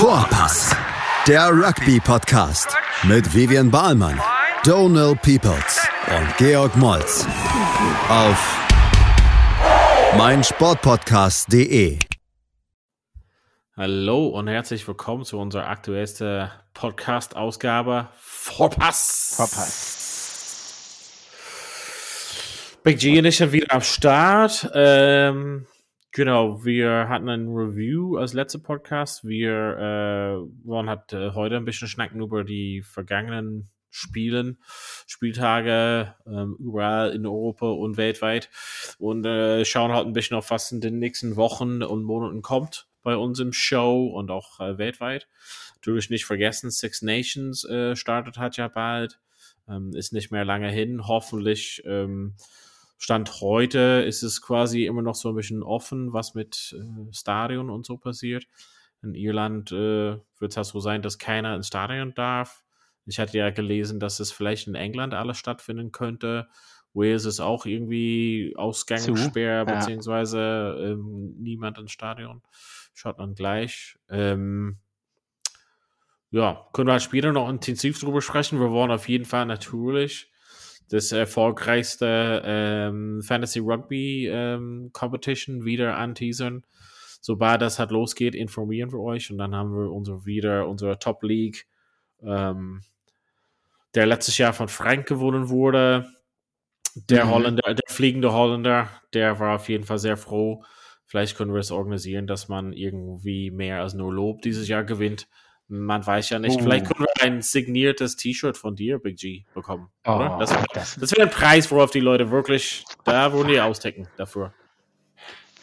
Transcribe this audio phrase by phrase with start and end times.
[0.00, 0.74] Vorpass,
[1.28, 4.18] der Rugby-Podcast mit Vivian Bahlmann,
[4.64, 7.26] Donal Peoples und Georg Moltz
[8.08, 8.58] auf
[10.16, 11.98] meinsportpodcast.de.
[13.76, 19.34] Hallo und herzlich willkommen zu unserer aktuellsten Podcast-Ausgabe Vorpass.
[19.36, 21.20] Vorpass.
[22.82, 24.66] Big G und ich sind wieder am Start.
[24.72, 25.66] Ähm,
[26.12, 29.26] genau, wir hatten ein Review als letzter Podcast.
[29.26, 34.58] Wir äh, wollen halt äh, heute ein bisschen schnacken über die vergangenen Spielen,
[35.06, 38.48] Spieltage ähm, überall in Europa und weltweit
[38.98, 42.86] und äh, schauen halt ein bisschen auf was in den nächsten Wochen und Monaten kommt
[43.02, 45.28] bei uns im Show und auch äh, weltweit.
[45.74, 49.18] Natürlich nicht vergessen, Six Nations äh, startet hat ja bald,
[49.68, 51.08] ähm, ist nicht mehr lange hin.
[51.08, 52.36] Hoffentlich ähm,
[53.02, 57.70] Stand heute ist es quasi immer noch so ein bisschen offen, was mit äh, Stadion
[57.70, 58.46] und so passiert.
[59.02, 62.62] In Irland äh, wird es ja so sein, dass keiner ins Stadion darf.
[63.06, 66.48] Ich hatte ja gelesen, dass es vielleicht in England alles stattfinden könnte.
[66.92, 69.64] Wales ist auch irgendwie Ausgangssperr, ja.
[69.64, 72.42] beziehungsweise ähm, niemand ins Stadion.
[72.92, 73.96] Schaut man gleich.
[74.10, 74.76] Ähm,
[76.30, 78.60] ja, können wir halt später noch intensiv drüber sprechen.
[78.60, 80.29] Wir wollen auf jeden Fall natürlich
[80.90, 86.64] das erfolgreichste ähm, Fantasy Rugby ähm, Competition wieder anteasern.
[87.22, 91.22] Sobald das halt losgeht, informieren wir euch und dann haben wir unsere wieder unsere Top
[91.22, 91.66] League,
[92.22, 92.82] ähm,
[93.94, 96.06] der letztes Jahr von Frank gewonnen wurde.
[97.08, 97.30] Der Mhm.
[97.30, 100.64] Holländer, der fliegende Holländer, der war auf jeden Fall sehr froh.
[101.06, 105.28] Vielleicht können wir es organisieren, dass man irgendwie mehr als nur Lob dieses Jahr gewinnt.
[105.72, 106.56] Man weiß ja nicht.
[106.58, 106.62] Oh.
[106.62, 109.88] Vielleicht können wir ein signiertes T-Shirt von dir, Big G, bekommen.
[110.04, 114.08] Oh, Das, das- das wäre ein Preis, worauf die Leute wirklich, da würden die austecken
[114.16, 114.52] dafür.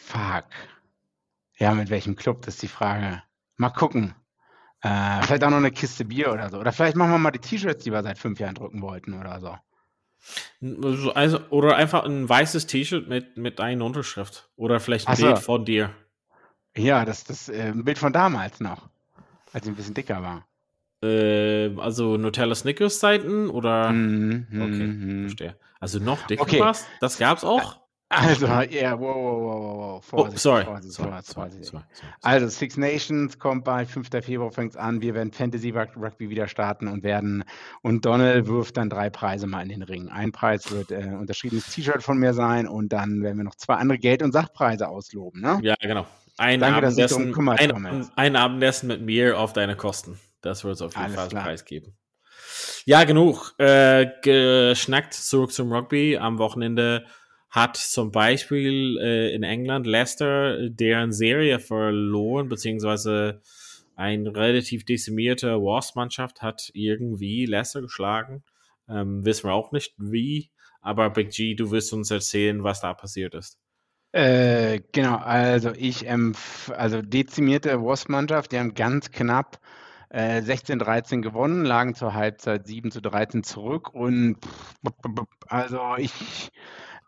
[0.06, 0.46] Fuck.
[1.58, 3.22] Ja, mit welchem Club, das ist die Frage.
[3.58, 4.16] Mal gucken.
[4.82, 6.60] Äh, vielleicht auch noch eine Kiste Bier oder so.
[6.60, 9.40] Oder vielleicht machen wir mal die T-Shirts, die wir seit fünf Jahren drucken wollten oder
[9.42, 9.58] so.
[10.62, 14.50] So, Also, oder einfach ein weißes T-Shirt mit, mit einer Unterschrift.
[14.56, 15.26] Oder vielleicht ein so.
[15.26, 15.90] Bild von dir.
[16.76, 18.88] Ja, das das äh, ein Bild von damals noch,
[19.58, 20.46] als ich ein bisschen dicker war.
[21.04, 23.92] Äh, also Nutella Snickers Zeiten oder?
[23.92, 25.22] Mhm, Okay, mhm.
[25.24, 25.56] verstehe.
[25.80, 26.60] Also noch dicker Okay.
[26.60, 26.88] warst?
[27.02, 27.82] Das gab's auch?
[28.10, 29.98] Also, ja, wow, wow, wow, wow, wow.
[29.98, 30.64] Oh, Vorsicht, sorry.
[30.64, 31.66] Vorsicht, sorry, Vorsicht, sorry, Vorsicht.
[31.66, 32.14] sorry, sorry.
[32.22, 34.08] Also Six Nations kommt bald, 5.
[34.24, 35.02] Februar fängt es an.
[35.02, 37.44] Wir werden Fantasy Rug- Rugby wieder starten und werden
[37.82, 40.08] und Donald wirft dann drei Preise mal in den Ring.
[40.08, 43.74] Ein Preis wird äh, unterschriebenes T-Shirt von mir sein und dann werden wir noch zwei
[43.76, 45.42] andere Geld- und Sachpreise ausloben.
[45.42, 45.60] Ne?
[45.62, 46.08] Ja, genau.
[46.38, 50.20] Ein Danke, Abendessen, kümmerst, ein, ein Abendessen mit mir auf deine Kosten.
[50.42, 51.44] Das wird es auf jeden Alles Fall als klar.
[51.44, 51.98] Preis geben.
[52.86, 53.56] Ja, genug.
[53.58, 56.18] Äh, geschnackt zurück zum Rugby.
[56.18, 57.06] Am Wochenende
[57.50, 63.42] hat zum Beispiel äh, in England Leicester deren Serie verloren, beziehungsweise
[63.96, 68.44] ein relativ dezimierte Wasp-Mannschaft hat irgendwie Leicester geschlagen.
[68.88, 72.94] Ähm, wissen wir auch nicht wie, aber Big G, du wirst uns erzählen, was da
[72.94, 73.58] passiert ist.
[74.14, 79.60] Äh, genau, also ich empf also dezimierte Wasp-Mannschaft, die haben ganz knapp
[80.10, 84.38] äh, 16-13 gewonnen, lagen zur Halbzeit 7 zu 13 zurück und
[85.48, 86.52] also ich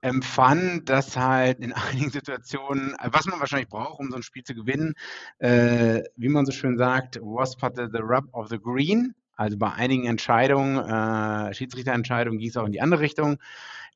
[0.02, 4.54] empfand, dass halt in einigen Situationen, was man wahrscheinlich braucht, um so ein Spiel zu
[4.54, 4.94] gewinnen,
[5.40, 9.16] äh, wie man so schön sagt, Wasp hatte the rub of the green.
[9.36, 13.38] Also bei einigen Entscheidungen, äh, Schiedsrichterentscheidungen ging es auch in die andere Richtung.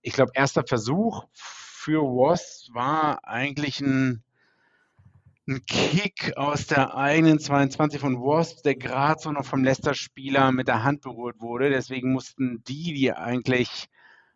[0.02, 1.25] Ich glaube, erster Versuch
[1.83, 4.23] für Wasp war eigentlich ein,
[5.47, 10.69] ein Kick aus der eigenen 22 von Wasp, der gerade so noch vom Leicester-Spieler mit
[10.69, 11.69] der Hand berührt wurde.
[11.69, 13.88] Deswegen mussten die, die eigentlich,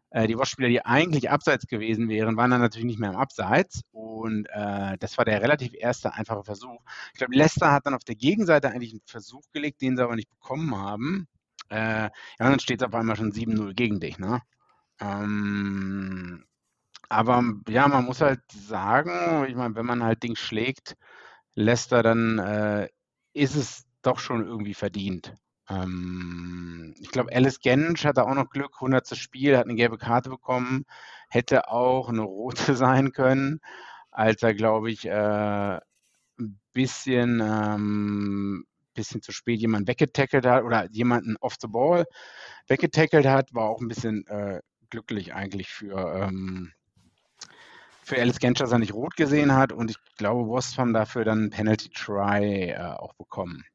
[0.10, 3.84] äh, die Wasp-Spieler, die eigentlich abseits gewesen wären, waren dann natürlich nicht mehr im Abseits.
[3.94, 6.82] Und äh, das war der relativ erste einfache Versuch.
[7.14, 10.18] Ich glaube, Leicester hat dann auf der Gegenseite eigentlich einen Versuch gelegt, den sie aber
[10.18, 11.30] nicht bekommen haben.
[11.70, 14.42] Äh, ja, und dann steht es auf einmal schon 7-0 gegen dich, ne?
[15.00, 16.47] Ähm,
[17.10, 20.96] aber ja, man muss halt sagen, ich meine, wenn man halt Ding schlägt,
[21.56, 22.90] Leicester, dann äh,
[23.34, 25.36] ist es doch schon irgendwie verdient.
[25.70, 29.16] Ähm, ich glaube, Alice Gensch hatte auch noch Glück, 100.
[29.18, 30.86] Spiel, hat eine gelbe Karte bekommen,
[31.30, 33.60] hätte auch eine rote sein können,
[34.12, 35.80] als er, glaube ich, äh,
[36.40, 42.06] ein bisschen, ähm, bisschen zu spät jemanden weggetackelt hat oder jemanden off the ball
[42.68, 46.74] weggetackelt hat, war auch ein bisschen äh, glücklich eigentlich für, ähm,
[48.08, 49.74] für Alice Genscher, er nicht rot gesehen hat.
[49.74, 53.66] Und ich glaube, Wasp haben dafür dann einen Penalty Try äh, auch bekommen.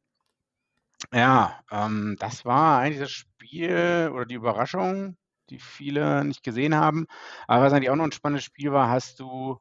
[1.12, 5.16] Ja, ähm, das war eigentlich das Spiel oder die Überraschung,
[5.50, 7.06] die viele nicht gesehen haben.
[7.46, 9.58] Aber was eigentlich auch noch ein spannendes Spiel war, hast du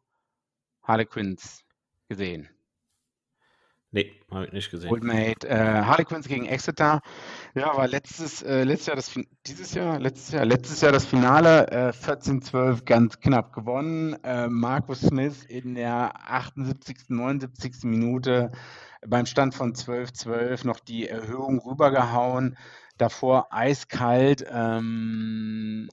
[0.84, 1.64] Harlequins
[2.08, 2.50] gesehen?
[3.94, 4.90] Nee, habe ich nicht gesehen.
[4.90, 5.50] Old Mate.
[5.50, 7.02] Äh, Harlequins gegen Exeter.
[7.56, 9.14] Ja, war letztes, äh, letztes Jahr das
[9.46, 14.14] dieses Jahr, letztes Jahr, letztes Jahr das Finale, äh, 14-12 ganz knapp gewonnen.
[14.24, 17.84] Äh, Marcus Smith in der 78., 79.
[17.84, 18.52] Minute
[19.06, 22.58] beim Stand von 12-12 noch die Erhöhung rübergehauen.
[22.98, 25.90] Davor eiskalt ähm,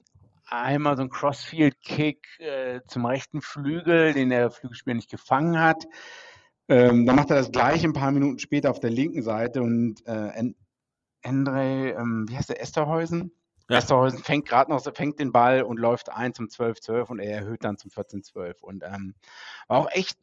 [0.47, 5.85] einmal so ein Crossfield-Kick äh, zum rechten Flügel, den der Flügelspieler nicht gefangen hat.
[6.69, 10.05] Ähm, dann macht er das gleich ein paar Minuten später auf der linken Seite und
[10.05, 10.53] äh,
[11.23, 13.31] Andre, ähm, wie heißt der, Esterhäusen?
[13.69, 13.77] Ja.
[13.77, 17.63] Esterhäusen fängt gerade noch, fängt den Ball und läuft ein zum 12-12 und er erhöht
[17.63, 18.61] dann zum 14-12.
[18.61, 19.15] Und ähm,
[19.67, 20.17] war auch echt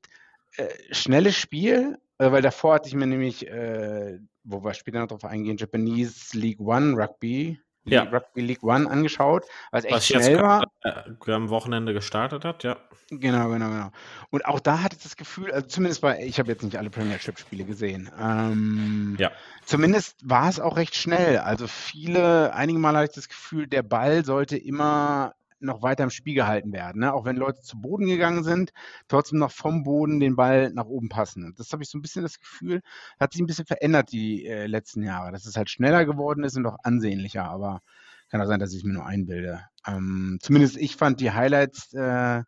[0.57, 5.09] äh, schnelles Spiel, äh, weil davor hatte ich mir nämlich, äh, wo wir später noch
[5.09, 7.61] drauf eingehen, Japanese League One Rugby,
[7.95, 8.03] ja.
[8.03, 10.65] Rugby League One angeschauut, was echt was schnell war.
[10.83, 12.77] Äh, am Wochenende gestartet hat, ja.
[13.11, 13.91] Genau, genau, genau.
[14.31, 16.91] Und auch da hatte ich das Gefühl, also zumindest bei, ich habe jetzt nicht alle
[16.91, 18.11] Premiership-Spiele gesehen.
[18.21, 19.31] Ähm, ja.
[19.65, 21.39] Zumindest war es auch recht schnell.
[21.39, 26.11] Also viele, einige Mal hatte ich das Gefühl, der Ball sollte immer noch weiter im
[26.11, 27.01] Spiel gehalten werden.
[27.01, 27.13] Ne?
[27.13, 28.73] Auch wenn Leute zu Boden gegangen sind,
[29.09, 31.55] trotzdem noch vom Boden den Ball nach oben passen.
[31.57, 32.83] Das habe ich so ein bisschen das Gefühl,
[33.19, 36.57] hat sich ein bisschen verändert die äh, letzten Jahre, dass es halt schneller geworden ist
[36.57, 37.45] und auch ansehnlicher.
[37.45, 37.81] Aber
[38.29, 39.65] kann auch sein, dass ich mir nur einbilde.
[39.87, 42.43] Ähm, zumindest ich fand die Highlights, äh,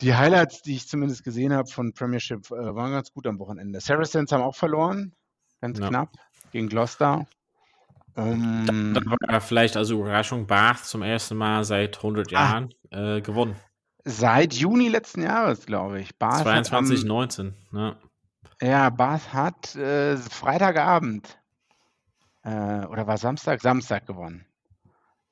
[0.00, 3.80] die Highlights, die ich zumindest gesehen habe von Premiership, äh, waren ganz gut am Wochenende.
[3.80, 5.14] Saracens haben auch verloren,
[5.60, 5.88] ganz ja.
[5.88, 6.10] knapp
[6.52, 7.26] gegen Gloucester.
[8.16, 12.32] Ähm, da, da war vielleicht als Überraschung Bath zum ersten Mal seit 100 ah.
[12.32, 13.56] Jahren ah, äh, gewonnen.
[14.04, 16.16] Seit Juni letzten Jahres, glaube ich.
[16.18, 17.54] Bath 22, 19.
[17.72, 17.96] Ja,
[18.62, 21.38] ja Bath hat äh, Freitagabend
[22.42, 23.60] äh, oder war Samstag?
[23.60, 24.46] Samstag gewonnen.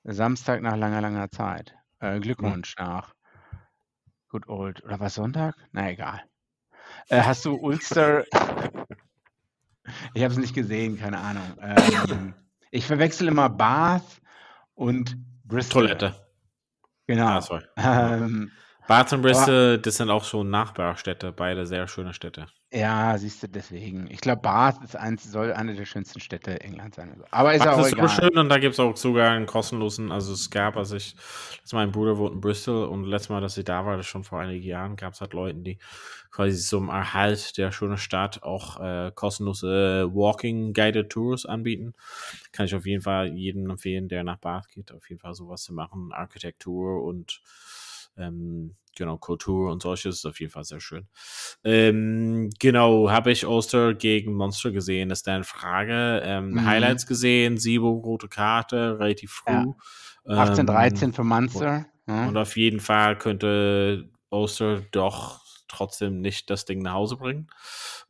[0.04, 1.75] Samstag nach langer, langer Zeit.
[2.00, 2.84] Äh, Glückwunsch mhm.
[2.84, 3.14] nach
[4.28, 4.84] Good Old.
[4.84, 5.54] Oder war Sonntag?
[5.72, 6.22] Na egal.
[7.08, 8.25] Äh, hast du Ulster?
[10.14, 11.54] ich habe es nicht gesehen, keine Ahnung.
[11.60, 12.34] Ähm,
[12.70, 14.20] ich verwechsel immer Bath
[14.74, 15.86] und Bristol.
[15.86, 16.14] Toilette.
[17.06, 17.26] Genau.
[17.26, 17.64] Ah, sorry.
[17.76, 18.50] Ähm,
[18.88, 22.46] Bath und Bristol, das sind auch schon Nachbarstädte, beide sehr schöne Städte.
[22.73, 24.11] Ja, siehst du, deswegen.
[24.11, 27.23] Ich glaube, Bath ist eins, soll eine der schönsten Städte Englands sein.
[27.31, 28.08] Aber ist Bath auch ist egal.
[28.08, 31.14] super schön und da gibt es auch sogar einen kostenlosen, also es gab, als ich,
[31.61, 34.25] als mein Bruder wohnt in Bristol und letztes Mal, dass ich da war, das schon
[34.25, 35.79] vor einigen Jahren, gab es halt Leute, die
[36.31, 41.94] quasi zum Erhalt der schönen Stadt auch äh, kostenlose Walking Guided Tours anbieten.
[42.52, 45.62] Kann ich auf jeden Fall jedem empfehlen, der nach Bath geht, auf jeden Fall sowas
[45.62, 46.11] zu machen.
[46.12, 47.43] Architektur und
[48.18, 51.08] ähm, genau, Kultur und solches ist auf jeden Fall sehr schön.
[51.64, 56.20] Ähm, genau, habe ich Ulster gegen Monster gesehen, ist deine Frage.
[56.24, 56.66] Ähm, mhm.
[56.66, 59.52] Highlights gesehen, Sibo, rote Karte, relativ früh.
[59.52, 59.64] Ja.
[60.28, 61.86] 18, 13 ähm, für Monster.
[62.06, 62.28] Ja.
[62.28, 67.48] Und auf jeden Fall könnte Ulster doch trotzdem nicht das Ding nach Hause bringen.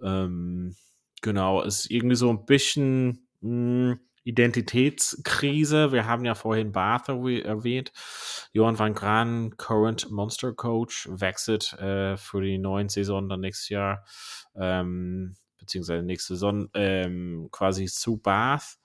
[0.03, 0.77] Ähm,
[1.23, 5.91] genau, ist irgendwie so ein bisschen mh, hm, Identitätskrise.
[5.91, 7.93] Wir haben ja vorhin Bath erwähnt.
[8.53, 14.05] Johann van Gran, Current Monster Coach, wechselt äh, für die neuen Saison dann nächstes Jahr,
[14.55, 18.79] ähm, beziehungsweise nächste Saison ähm, quasi zu Bath.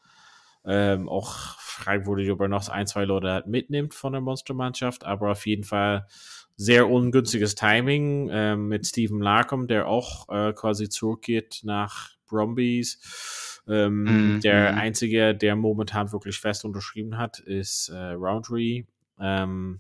[0.66, 5.04] Ähm, auch frei wurde, ob er noch ein, zwei Leute halt mitnimmt von der Monstermannschaft,
[5.04, 6.08] aber auf jeden Fall
[6.56, 13.53] sehr ungünstiges Timing ähm, mit Stephen Larkham, der auch äh, quasi zurückgeht nach Brombies.
[13.68, 14.78] Ähm, mm, der mm.
[14.78, 18.84] einzige, der momentan wirklich fest unterschrieben hat, ist äh, Roundtree.
[19.20, 19.80] Ähm,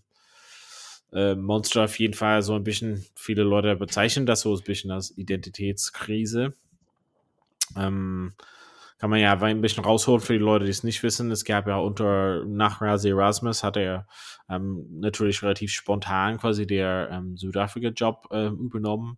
[1.11, 4.91] äh, Monster auf jeden Fall so ein bisschen, viele Leute bezeichnen das so ein bisschen
[4.91, 6.53] als Identitätskrise.
[7.77, 8.33] Ähm,
[9.03, 11.29] kann man ja ein bisschen rausholen für die Leute, die es nicht wissen.
[11.29, 14.07] Es gab ja unter nach Razi Erasmus hat er
[14.49, 19.17] ähm, natürlich relativ spontan quasi der ähm, Südafrika-Job äh, übernommen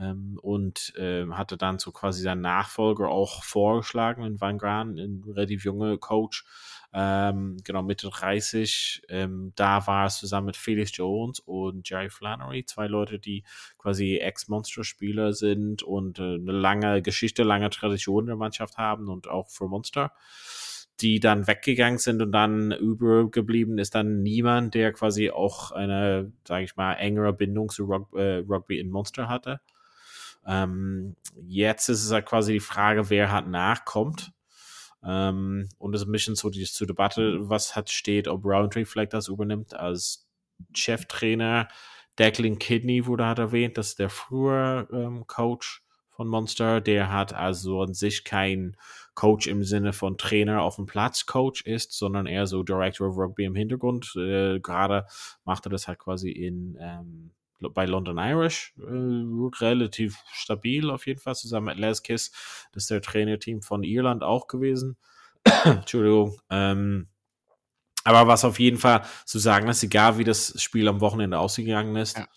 [0.00, 5.22] ähm, und äh, hatte dann so quasi seinen Nachfolger auch vorgeschlagen in Van Gran, ein
[5.26, 6.44] relativ junger Coach,
[6.92, 9.02] ähm, genau Mitte 30.
[9.08, 13.44] Ähm, da war es zusammen mit Felix Jones und Jerry Flannery, zwei Leute, die
[13.78, 19.48] quasi Ex-Monster-Spieler sind und äh, eine lange Geschichte, lange Tradition der Mannschaft haben und auch
[19.50, 20.12] für Monster
[21.00, 26.64] die dann weggegangen sind und dann übergeblieben ist dann niemand, der quasi auch eine, sage
[26.64, 29.60] ich mal, engere Bindung zu Rug äh, Rugby in Monster hatte.
[30.46, 34.32] Ähm, jetzt ist es halt quasi die Frage, wer hat nachkommt.
[35.04, 38.84] Ähm, und es ist ein bisschen so die, zur Debatte, was hat steht, ob Roundtree
[38.84, 40.28] vielleicht das übernimmt als
[40.74, 41.68] Cheftrainer.
[42.18, 46.80] Declan Kidney wurde hat erwähnt, das ist der frühere ähm, Coach von Monster.
[46.80, 48.76] Der hat also an sich kein
[49.14, 53.16] Coach im Sinne von Trainer auf dem Platz Coach ist, sondern eher so Director of
[53.16, 54.14] Rugby im Hintergrund.
[54.16, 55.06] Äh, Gerade
[55.44, 61.20] macht er das halt quasi in ähm, bei London Irish äh, relativ stabil auf jeden
[61.20, 62.30] Fall, zusammen mit Les Kiss.
[62.72, 64.96] Das ist der Trainerteam von Irland auch gewesen.
[65.64, 66.40] Entschuldigung.
[66.50, 67.08] Ähm,
[68.04, 71.96] aber was auf jeden Fall zu sagen ist, egal wie das Spiel am Wochenende ausgegangen
[71.96, 72.28] ist, ja.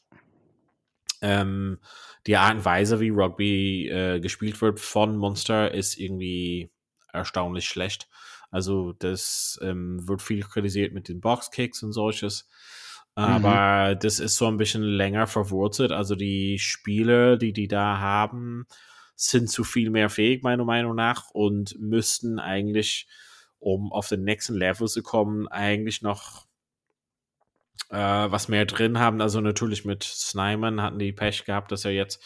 [1.21, 1.79] ähm,
[2.27, 6.69] die Art und Weise, wie Rugby äh, gespielt wird von Monster, ist irgendwie
[7.11, 8.09] erstaunlich schlecht.
[8.51, 12.47] Also das ähm, wird viel kritisiert mit den Boxkicks und solches.
[13.15, 13.99] Aber mhm.
[13.99, 15.91] das ist so ein bisschen länger verwurzelt.
[15.91, 18.65] Also die Spiele, die die da haben,
[19.15, 23.07] sind zu viel mehr fähig, meiner Meinung nach, und müssten eigentlich,
[23.59, 26.47] um auf den nächsten Level zu kommen, eigentlich noch
[27.89, 29.21] äh, was mehr drin haben.
[29.21, 32.23] Also natürlich mit Snyman hatten die Pech gehabt, dass er jetzt,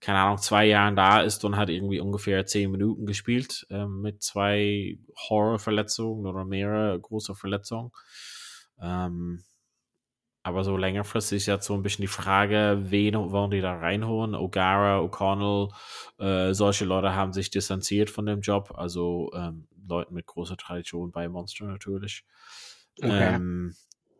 [0.00, 4.22] keine Ahnung, zwei Jahren da ist und hat irgendwie ungefähr zehn Minuten gespielt äh, mit
[4.22, 7.92] zwei Horrorverletzungen oder mehrere große Verletzungen.
[8.82, 9.44] Ähm,
[10.44, 14.34] aber so längerfristig ist jetzt so ein bisschen die Frage, wen wollen die da reinholen?
[14.34, 15.70] O'Gara, O'Connell,
[16.18, 21.12] äh, solche Leute haben sich distanziert von dem Job, also ähm, Leute mit großer Tradition
[21.12, 22.24] bei Monster natürlich.
[22.98, 23.34] Okay.
[23.34, 23.74] Ähm,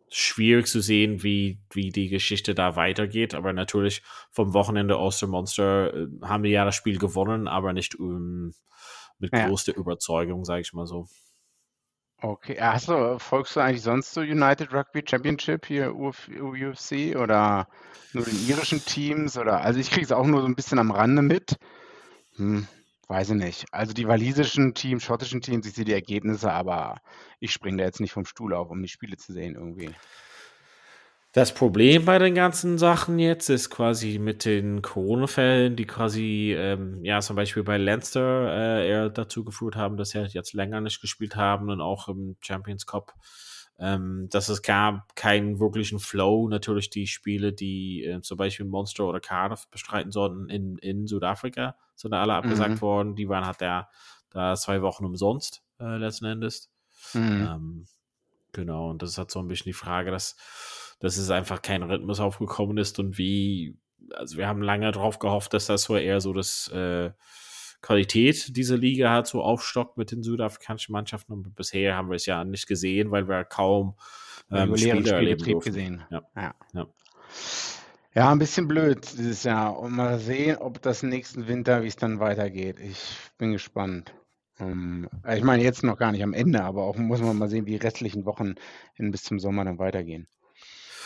[0.08, 5.92] schwierig zu sehen, wie, wie die Geschichte da weitergeht, aber natürlich vom Wochenende Oster Monster
[5.92, 8.54] äh, haben die ja das Spiel gewonnen, aber nicht um, ähm,
[9.18, 9.46] mit ja.
[9.46, 11.06] größter Überzeugung, sage ich mal so.
[12.24, 12.56] Okay,
[12.88, 17.68] du, folgst du eigentlich sonst so United Rugby Championship hier UFC oder
[18.14, 20.90] nur den irischen Teams oder also ich kriege es auch nur so ein bisschen am
[20.90, 21.58] Rande mit.
[22.36, 22.66] Hm,
[23.08, 23.66] weiß ich nicht.
[23.72, 26.96] Also die walisischen Teams, schottischen Teams, ich sehe die Ergebnisse, aber
[27.40, 29.94] ich springe da jetzt nicht vom Stuhl auf, um die Spiele zu sehen irgendwie.
[31.34, 37.04] Das Problem bei den ganzen Sachen jetzt ist quasi mit den Corona-Fällen, die quasi, ähm,
[37.04, 40.80] ja, zum Beispiel bei Leinster äh, eher dazu geführt haben, dass sie halt jetzt länger
[40.80, 43.14] nicht gespielt haben und auch im Champions Cup,
[43.80, 46.46] ähm, dass es gab keinen wirklichen Flow.
[46.48, 51.74] Natürlich die Spiele, die äh, zum Beispiel Monster oder Cardiff bestreiten sollten in, in Südafrika,
[51.96, 52.80] sind alle abgesagt mhm.
[52.80, 53.16] worden.
[53.16, 53.88] Die waren halt da,
[54.30, 56.70] da zwei Wochen umsonst, äh, letzten Endes.
[57.12, 57.48] Mhm.
[57.50, 57.86] Ähm,
[58.52, 60.36] genau, und das ist halt so ein bisschen die Frage, dass
[61.04, 63.76] dass es einfach kein Rhythmus aufgekommen ist und wie,
[64.14, 67.10] also wir haben lange darauf gehofft, dass das so eher so das äh,
[67.82, 72.24] Qualität dieser Liga hat, so aufstockt mit den südafrikanischen Mannschaften und bisher haben wir es
[72.24, 73.96] ja nicht gesehen, weil wir kaum
[74.50, 76.02] ähm, Spiele erleben gesehen.
[76.10, 76.22] Ja.
[76.34, 76.54] Ja.
[76.72, 76.86] ja.
[78.14, 78.32] ja.
[78.32, 82.18] ein bisschen blöd dieses Jahr und mal sehen, ob das nächsten Winter, wie es dann
[82.18, 82.80] weitergeht.
[82.80, 84.14] Ich bin gespannt.
[84.58, 87.50] Um, ähm, ich meine, jetzt noch gar nicht am Ende, aber auch muss man mal
[87.50, 88.54] sehen, wie die restlichen Wochen
[88.94, 90.28] hin bis zum Sommer dann weitergehen.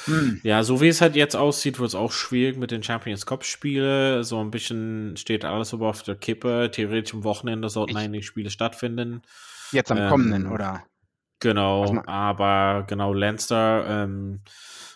[0.08, 0.40] Hm.
[0.42, 3.44] Ja, so wie es halt jetzt aussieht, wird es auch schwierig mit den Champions Cup
[3.44, 4.24] Spiele.
[4.24, 6.70] So ein bisschen steht alles aber auf der Kippe.
[6.72, 9.22] Theoretisch am Wochenende sollten ich, einige Spiele stattfinden.
[9.72, 10.84] Jetzt am ähm, kommenden, oder?
[11.40, 14.40] Genau, aber genau, Leinster, ähm,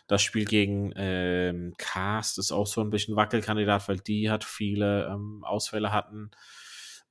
[0.08, 5.06] das Spiel gegen ähm, Cast ist auch so ein bisschen Wackelkandidat, weil die hat viele
[5.06, 6.32] ähm, Ausfälle hatten.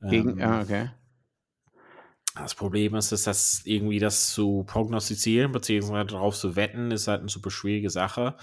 [0.02, 0.90] Gegen, ähm, okay.
[2.36, 7.20] Das Problem ist, dass das irgendwie das zu prognostizieren beziehungsweise darauf zu wetten, ist halt
[7.20, 8.36] eine super schwierige Sache.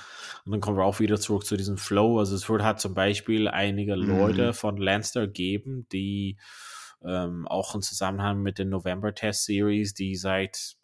[0.44, 2.18] Und dann kommen wir auch wieder zurück zu diesem Flow.
[2.18, 4.06] Also es wird halt zum Beispiel einige mhm.
[4.06, 6.36] Leute von Lanster geben, die
[7.02, 10.77] ähm, auch im Zusammenhang mit den November Test Series, die seit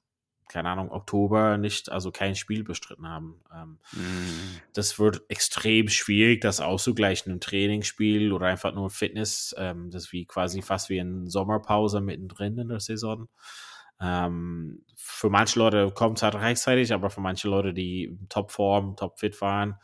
[0.48, 3.40] keine Ahnung, Oktober nicht, also kein Spiel bestritten haben.
[3.52, 4.60] Ähm, mm.
[4.72, 9.54] Das wird extrem schwierig, das auszugleichen im Trainingsspiel oder einfach nur Fitness.
[9.58, 13.28] Ähm, das ist wie quasi fast wie eine Sommerpause mittendrin in der Saison.
[14.00, 19.40] Ähm, für manche Leute kommt es halt rechtzeitig, aber für manche Leute, die Topform, Topfit
[19.40, 19.76] waren,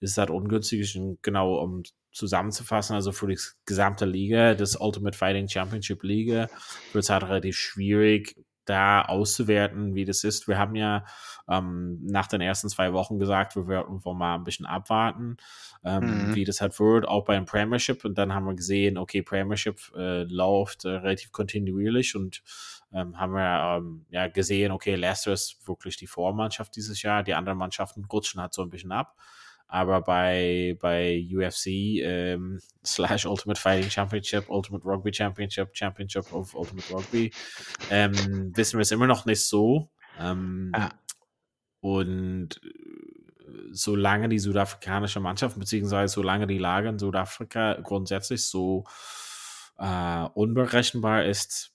[0.00, 0.96] ist es halt ungünstig.
[0.96, 6.48] Und genau, um zusammenzufassen, also für die gesamte Liga, das Ultimate Fighting Championship Liga,
[6.92, 8.36] wird es halt relativ schwierig,
[8.68, 10.48] da auszuwerten, wie das ist.
[10.48, 11.04] Wir haben ja
[11.48, 15.36] ähm, nach den ersten zwei Wochen gesagt, wir werden mal ein bisschen abwarten,
[15.84, 16.34] ähm, mhm.
[16.34, 18.04] wie das halt wird, auch beim Premiership.
[18.04, 22.42] Und dann haben wir gesehen, okay, Premiership äh, läuft äh, relativ kontinuierlich und
[22.92, 27.22] ähm, haben wir ähm, ja gesehen, okay, Leicester ist wirklich die Vormannschaft dieses Jahr.
[27.22, 29.16] Die anderen Mannschaften rutschen halt so ein bisschen ab.
[29.68, 31.66] Aber bei, bei UFC
[32.02, 37.30] ähm, slash Ultimate Fighting Championship, Ultimate Rugby Championship, Championship of Ultimate Rugby,
[37.90, 39.90] ähm, wissen wir es immer noch nicht so.
[40.18, 40.90] Ähm, ah.
[41.80, 48.84] Und äh, solange die südafrikanische Mannschaft, beziehungsweise solange die Lage in Südafrika grundsätzlich so
[49.78, 51.72] äh, unberechenbar ist,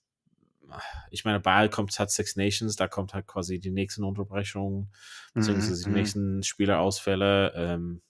[1.11, 4.91] ich meine, bald kommt halt Six Nations, da kommt halt quasi die nächsten Unterbrechungen,
[5.33, 5.95] beziehungsweise die mhm.
[5.95, 7.53] nächsten Spielerausfälle.
[7.55, 8.01] Ähm,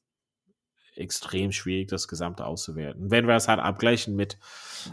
[0.96, 3.12] extrem schwierig, das Gesamte auszuwerten.
[3.12, 4.38] Wenn wir es halt abgleichen mit,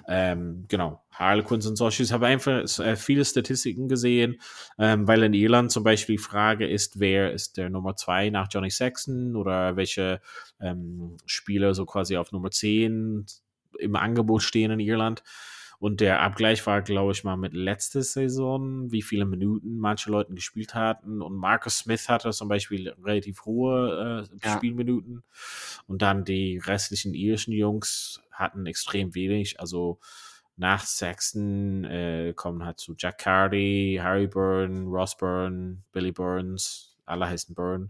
[0.09, 4.41] ähm, genau, Harlequins und solches, ich habe einfach äh, viele Statistiken gesehen,
[4.79, 8.49] ähm, weil in Irland zum Beispiel die Frage ist, wer ist der Nummer zwei nach
[8.51, 10.21] Johnny Saxon oder welche
[10.61, 13.27] ähm, Spieler so quasi auf Nummer 10
[13.79, 15.23] im Angebot stehen in Irland.
[15.81, 20.35] Und der Abgleich war, glaube ich, mal mit letzter Saison, wie viele Minuten manche Leute
[20.35, 21.23] gespielt hatten.
[21.23, 24.57] Und Marcus Smith hatte zum Beispiel relativ hohe äh, ja.
[24.57, 25.23] Spielminuten.
[25.87, 29.59] Und dann die restlichen irischen Jungs hatten extrem wenig.
[29.59, 29.99] Also
[30.59, 37.27] nach Saxon äh, kommen halt zu Jack Cardy, Harry Byrne, Ross Byrne, Billy Burns, alle
[37.27, 37.89] heißen Byrne.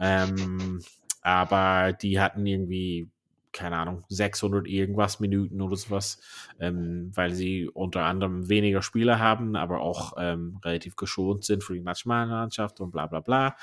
[0.00, 0.80] Ähm,
[1.20, 3.10] aber die hatten irgendwie
[3.56, 6.20] keine Ahnung, 600 irgendwas Minuten oder sowas,
[6.60, 11.74] ähm, weil sie unter anderem weniger Spieler haben, aber auch ähm, relativ geschont sind für
[11.74, 13.56] die Nationalmannschaft und bla bla bla.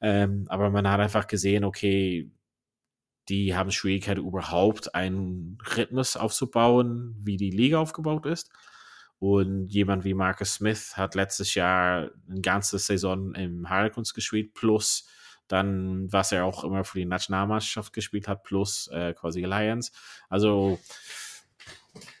[0.00, 2.30] Ähm, aber man hat einfach gesehen, okay,
[3.28, 8.50] die haben Schwierigkeit überhaupt einen Rhythmus aufzubauen, wie die Liga aufgebaut ist.
[9.18, 15.06] Und jemand wie Marcus Smith hat letztes Jahr eine ganze Saison im Harlequins gespielt, plus
[15.48, 19.92] dann, was er auch immer für die Nationalmannschaft gespielt hat, plus äh, quasi Alliance.
[20.28, 20.78] Also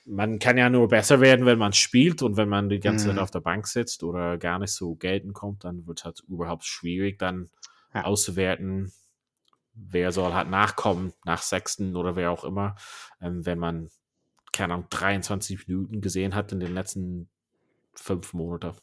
[0.04, 3.12] man kann ja nur besser werden, wenn man spielt und wenn man die ganze mhm.
[3.12, 6.20] Zeit auf der Bank sitzt oder gar nicht so gelten kommt, dann wird es halt
[6.28, 7.50] überhaupt schwierig, dann
[7.94, 8.04] ja.
[8.04, 8.92] auszuwerten,
[9.74, 12.76] wer soll halt nachkommen, nach Sechsten oder wer auch immer,
[13.20, 13.90] ähm, wenn man,
[14.52, 17.28] keine Ahnung, 23 Minuten gesehen hat in den letzten
[17.94, 18.76] fünf Monaten.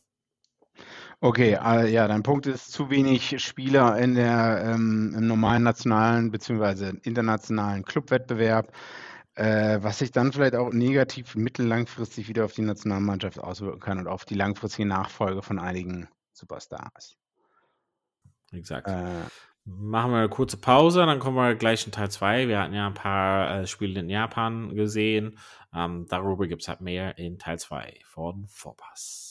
[1.23, 6.31] Okay, äh, ja, dein Punkt ist zu wenig Spieler in der, ähm, im normalen nationalen
[6.31, 6.93] bzw.
[7.03, 8.73] internationalen Clubwettbewerb,
[9.35, 14.07] äh, was sich dann vielleicht auch negativ mittellangfristig wieder auf die Nationalmannschaft auswirken kann und
[14.07, 17.17] auf die langfristige Nachfolge von einigen Superstars.
[18.51, 18.87] Exakt.
[18.87, 19.27] Äh,
[19.63, 22.47] Machen wir eine kurze Pause, dann kommen wir gleich in Teil 2.
[22.47, 25.37] Wir hatten ja ein paar äh, Spiele in Japan gesehen.
[25.71, 29.30] Ähm, darüber gibt es halt mehr in Teil 2 von Vorpass.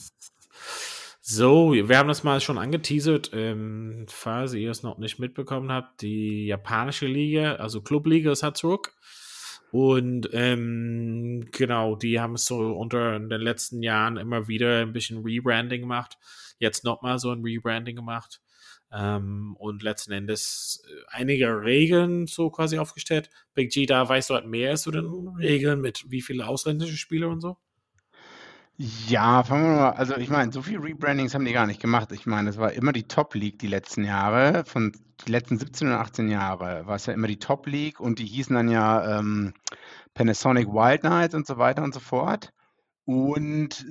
[1.33, 6.01] So, wir haben das mal schon angeteasert, ähm, falls ihr es noch nicht mitbekommen habt.
[6.01, 8.93] Die japanische Liga, also Clubliga ist zurück.
[9.71, 15.23] Und ähm, genau, die haben es so unter den letzten Jahren immer wieder ein bisschen
[15.23, 16.17] Rebranding gemacht.
[16.59, 18.41] Jetzt nochmal so ein Rebranding gemacht.
[18.91, 23.29] Ähm, und letzten Endes äh, einige Regeln so quasi aufgestellt.
[23.53, 27.29] Big G, da weißt du halt mehr zu den Regeln mit wie viele ausländische Spieler
[27.29, 27.55] und so?
[28.83, 32.11] Ja, fangen wir mal also ich meine, so viel Rebrandings haben die gar nicht gemacht.
[32.13, 34.65] Ich meine, es war immer die Top League die letzten Jahre.
[34.65, 34.91] Von
[35.27, 38.25] die letzten 17 oder 18 Jahre war es ja immer die Top League und die
[38.25, 39.53] hießen dann ja ähm,
[40.15, 42.53] Panasonic Wild Knights und so weiter und so fort.
[43.05, 43.85] Und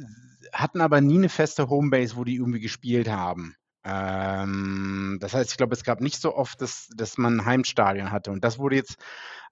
[0.52, 3.54] hatten aber nie eine feste Homebase, wo die irgendwie gespielt haben.
[3.84, 8.10] Ähm, das heißt, ich glaube, es gab nicht so oft, dass, dass man ein Heimstadion
[8.10, 8.32] hatte.
[8.32, 8.96] Und das wurde jetzt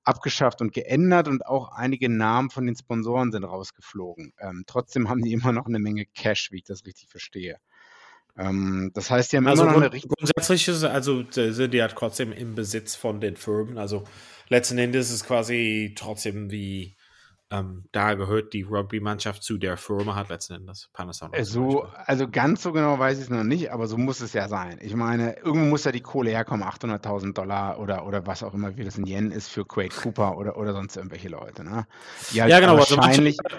[0.08, 4.32] abgeschafft und geändert und auch einige Namen von den Sponsoren sind rausgeflogen.
[4.38, 7.58] Ähm, trotzdem haben die immer noch eine Menge Cash, wie ich das richtig verstehe.
[8.36, 10.10] Ähm, das heißt, die haben also immer noch eine richtig.
[10.10, 13.76] Grundsätzlich ist also sind die ja trotzdem im Besitz von den Firmen.
[13.78, 14.04] Also
[14.48, 16.96] letzten Endes ist es quasi trotzdem wie
[17.50, 21.44] ähm, da gehört die Rugby-Mannschaft zu der Firma, hat letzten Endes Panasonic.
[21.46, 24.48] So, also ganz so genau weiß ich es noch nicht, aber so muss es ja
[24.48, 24.78] sein.
[24.82, 28.76] Ich meine, irgendwo muss ja die Kohle herkommen, 800.000 Dollar oder, oder was auch immer,
[28.76, 31.64] wie das in Yen ist für Quade Cooper oder, oder sonst irgendwelche Leute.
[31.64, 31.86] Ne?
[32.32, 32.76] Die halt ja, genau.
[32.76, 33.56] Also wahrscheinlich also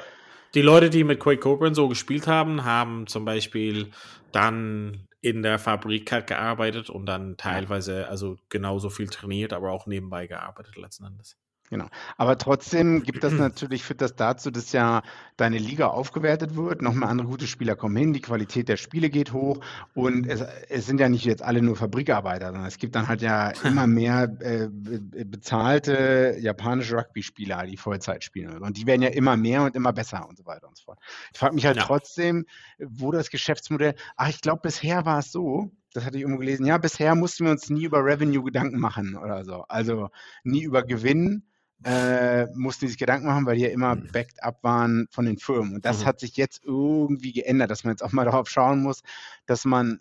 [0.53, 3.91] die Leute, die mit Quade Cooper so gespielt haben, haben zum Beispiel
[4.31, 9.85] dann in der Fabrik halt gearbeitet und dann teilweise also genauso viel trainiert, aber auch
[9.85, 11.37] nebenbei gearbeitet letzten Endes.
[11.69, 11.85] Genau.
[12.17, 15.03] Aber trotzdem gibt das natürlich, führt das dazu, dass ja
[15.37, 19.33] deine Liga aufgewertet wird, nochmal andere gute Spieler kommen hin, die Qualität der Spiele geht
[19.33, 19.59] hoch
[19.93, 23.21] und es, es sind ja nicht jetzt alle nur Fabrikarbeiter, sondern es gibt dann halt
[23.21, 28.63] ja immer mehr äh, bezahlte japanische Rugby-Spieler, die Vollzeit spielen.
[28.63, 30.99] Und die werden ja immer mehr und immer besser und so weiter und so fort.
[31.31, 31.83] Ich frage mich halt ja.
[31.83, 32.45] trotzdem,
[32.79, 36.65] wo das Geschäftsmodell, ach, ich glaube, bisher war es so, das hatte ich irgendwo gelesen,
[36.65, 39.65] ja, bisher mussten wir uns nie über Revenue Gedanken machen oder so.
[39.67, 40.09] Also
[40.43, 41.43] nie über Gewinn,
[41.83, 44.11] äh, mussten die sich Gedanken machen, weil die ja immer mhm.
[44.11, 45.75] backed up waren von den Firmen.
[45.75, 46.05] Und das mhm.
[46.05, 49.01] hat sich jetzt irgendwie geändert, dass man jetzt auch mal darauf schauen muss,
[49.45, 49.99] dass man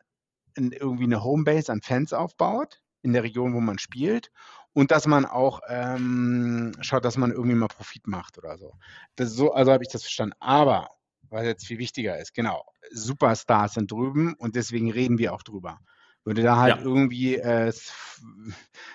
[0.56, 4.32] irgendwie eine Homebase an Fans aufbaut in der Region, wo man spielt
[4.72, 8.74] und dass man auch ähm, schaut, dass man irgendwie mal Profit macht oder so.
[9.18, 10.34] So also habe ich das verstanden.
[10.40, 10.88] Aber
[11.30, 15.78] was jetzt viel wichtiger ist, genau, Superstars sind drüben und deswegen reden wir auch drüber.
[16.24, 16.82] Würde da halt ja.
[16.82, 17.72] irgendwie äh,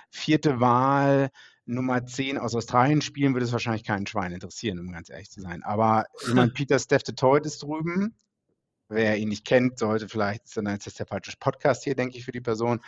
[0.09, 1.29] vierte Wahl
[1.65, 5.41] Nummer 10 aus Australien spielen, würde es wahrscheinlich keinen Schwein interessieren, um ganz ehrlich zu
[5.41, 5.63] sein.
[5.63, 8.15] Aber ich meine, Peter Toit ist drüben.
[8.89, 12.25] Wer ihn nicht kennt, sollte vielleicht, dann ist das der falsche Podcast hier, denke ich,
[12.25, 12.81] für die Person.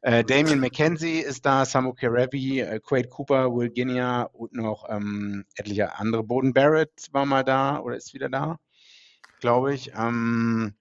[0.00, 5.44] Äh, Damien McKenzie ist da, Samu Kerevi, äh, Quade Cooper, Will Guinea und noch ähm,
[5.54, 6.24] etliche andere.
[6.24, 8.58] Boden Barrett war mal da oder ist wieder da,
[9.40, 9.92] glaube ich.
[9.94, 10.74] Ähm,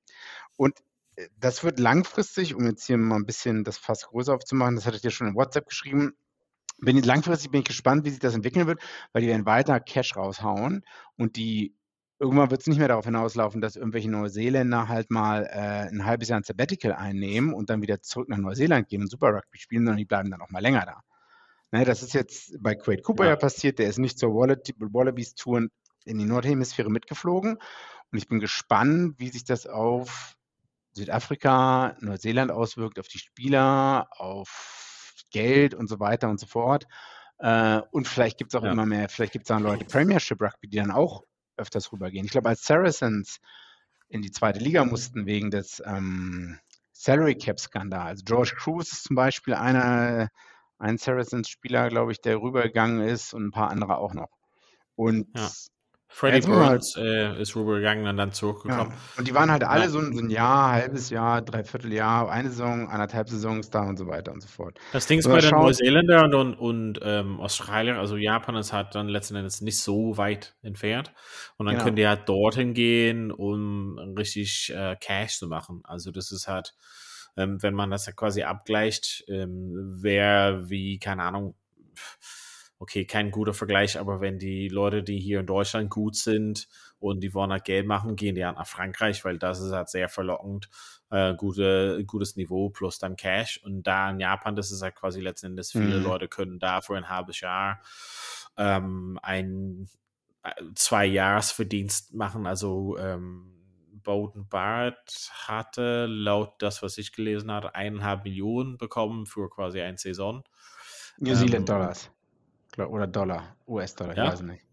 [0.55, 0.79] und
[1.17, 4.85] äh, das wird langfristig, um jetzt hier mal ein bisschen das Fass größer aufzumachen, das
[4.85, 6.13] hatte ich dir schon in WhatsApp geschrieben,
[6.81, 8.81] bin langfristig bin ich gespannt, wie sich das entwickeln wird,
[9.13, 10.83] weil die werden weiter Cash raushauen
[11.17, 11.75] und die
[12.19, 16.29] irgendwann wird es nicht mehr darauf hinauslaufen, dass irgendwelche Neuseeländer halt mal äh, ein halbes
[16.29, 19.81] Jahr ein Sabbatical einnehmen und dann wieder zurück nach Neuseeland gehen und Super Rugby spielen,
[19.81, 21.01] sondern die bleiben dann auch mal länger da.
[21.71, 23.31] Ne, das ist jetzt bei Quade Cooper ja.
[23.31, 25.67] ja passiert, der ist nicht zur Wallabies Tour
[26.05, 27.57] in die Nordhemisphäre mitgeflogen
[28.11, 30.35] und ich bin gespannt, wie sich das auf
[30.93, 34.90] Südafrika, Neuseeland auswirkt, auf die Spieler, auf
[35.31, 36.87] Geld und so weiter und so fort.
[37.39, 38.71] Äh, und vielleicht gibt es auch ja.
[38.71, 41.23] immer mehr, vielleicht gibt es dann Leute Premiership Rugby, die dann auch
[41.57, 42.25] öfters rübergehen.
[42.25, 43.39] Ich glaube, als Saracens
[44.09, 46.59] in die zweite Liga mussten wegen des ähm,
[46.91, 48.09] Salary Cap Skandals.
[48.09, 50.29] Also George Cruz ist zum Beispiel einer,
[50.77, 54.29] ein Saracens-Spieler, glaube ich, der rübergegangen ist und ein paar andere auch noch.
[54.95, 55.49] Und ja.
[56.13, 58.91] Freddie Burns äh, ist rübergegangen und dann zurückgekommen.
[58.91, 59.17] Ja.
[59.17, 59.89] Und die waren halt alle ja.
[59.89, 63.97] so, ein, so, ein, Jahr, halbes Jahr, dreiviertel Jahr, eine Saison, anderthalb Saisons da und
[63.97, 64.77] so weiter und so fort.
[64.91, 69.07] Das Ding ist bei den Neuseeländern und, und ähm, Australier, also Japan ist halt dann
[69.07, 71.13] letzten Endes nicht so weit entfernt.
[71.57, 71.85] Und dann genau.
[71.85, 75.81] können die halt dorthin gehen, um richtig äh, Cash zu machen.
[75.85, 76.75] Also das ist halt,
[77.37, 79.71] ähm, wenn man das ja quasi abgleicht, ähm,
[80.01, 81.55] wer wie, keine Ahnung,
[82.81, 86.67] okay, kein guter Vergleich, aber wenn die Leute, die hier in Deutschland gut sind
[86.97, 89.87] und die wollen halt Geld machen, gehen die halt nach Frankreich, weil das ist halt
[89.87, 90.67] sehr verlockend,
[91.11, 93.61] äh, gute, gutes Niveau plus dann Cash.
[93.63, 96.03] Und da in Japan, das ist halt quasi letzten Endes, viele mhm.
[96.03, 97.83] Leute können da für ein halbes Jahr
[98.57, 99.87] ähm, ein
[100.41, 103.53] äh, zwei Jahresverdienst machen, also ähm,
[104.01, 109.99] Bowden Barrett hatte laut das, was ich gelesen habe, eineinhalb Millionen bekommen für quasi eine
[109.99, 110.43] Saison.
[111.19, 112.11] New Zealand ähm, Dollars.
[112.77, 114.23] Oder Dollar, US-Dollar, ja?
[114.25, 114.65] ich weiß es nicht.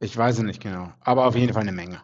[0.00, 2.00] Ich weiß es nicht genau, aber auf jeden Fall eine Menge.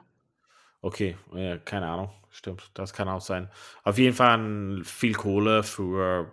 [0.81, 1.17] Okay,
[1.65, 3.51] keine Ahnung, stimmt, das kann auch sein.
[3.83, 6.33] Auf jeden Fall viel Kohle für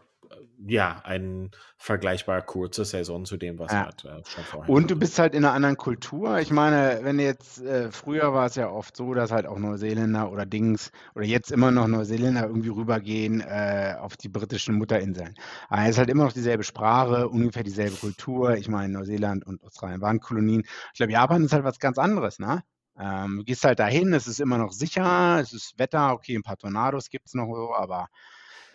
[0.68, 3.86] ja, eine vergleichbar kurze Saison zu dem, was ja.
[3.86, 6.40] halt äh, schon vorher Und du bist halt in einer anderen Kultur.
[6.40, 10.32] Ich meine, wenn jetzt, äh, früher war es ja oft so, dass halt auch Neuseeländer
[10.32, 15.36] oder Dings oder jetzt immer noch Neuseeländer irgendwie rübergehen äh, auf die britischen Mutterinseln.
[15.70, 18.56] Aber es ist halt immer noch dieselbe Sprache, ungefähr dieselbe Kultur.
[18.56, 20.64] Ich meine, Neuseeland und Australien waren Kolonien.
[20.94, 22.64] Ich glaube, Japan ist halt was ganz anderes, ne?
[22.98, 26.44] Ähm, du gehst halt dahin, es ist immer noch sicher, es ist Wetter, okay, ein
[26.44, 28.08] paar Tornados gibt es noch so, aber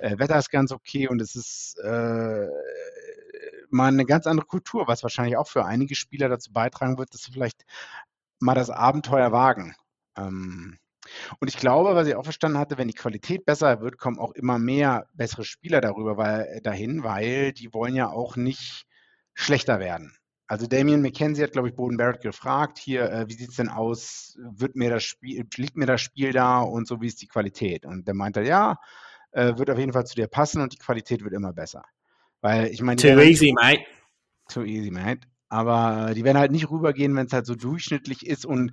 [0.00, 2.46] äh, Wetter ist ganz okay und es ist äh,
[3.70, 7.22] mal eine ganz andere Kultur, was wahrscheinlich auch für einige Spieler dazu beitragen wird, dass
[7.22, 7.64] sie vielleicht
[8.40, 9.74] mal das Abenteuer wagen.
[10.16, 10.78] Ähm,
[11.38, 14.32] und ich glaube, was ich auch verstanden hatte, wenn die Qualität besser wird, kommen auch
[14.32, 18.86] immer mehr bessere Spieler darüber, weil, dahin, weil die wollen ja auch nicht
[19.34, 20.16] schlechter werden.
[20.46, 23.68] Also Damien McKenzie hat, glaube ich, Boden Barrett gefragt, hier, äh, wie sieht es denn
[23.68, 27.28] aus, wird mir das Spiel, liegt mir das Spiel da und so, wie ist die
[27.28, 27.86] Qualität?
[27.86, 28.76] Und der meinte, ja,
[29.32, 31.84] äh, wird auf jeden Fall zu dir passen und die Qualität wird immer besser.
[32.40, 33.00] Weil ich meine.
[33.00, 33.82] Too easy, mate.
[34.48, 35.20] Too easy, mate.
[35.48, 38.72] Aber die werden halt nicht rübergehen, wenn es halt so durchschnittlich ist und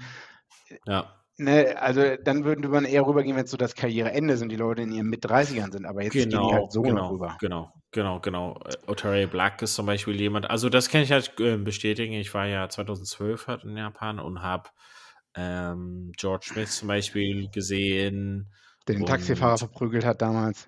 [0.86, 1.14] ja.
[1.40, 4.82] Ne, also dann würden wir eher rübergehen, wenn es so das Karriereende sind, die Leute
[4.82, 7.38] in ihren Mit-30ern sind, aber jetzt genau, gehen die halt so genau, rüber.
[7.40, 8.60] Genau, genau, genau.
[8.66, 12.14] Äh, Otare Black ist zum Beispiel jemand, also das kann ich halt äh, bestätigen.
[12.14, 14.70] Ich war ja 2012 halt in Japan und habe
[15.36, 18.52] ähm, George Smith zum Beispiel gesehen,
[18.88, 20.68] den und, Taxifahrer verprügelt hat damals.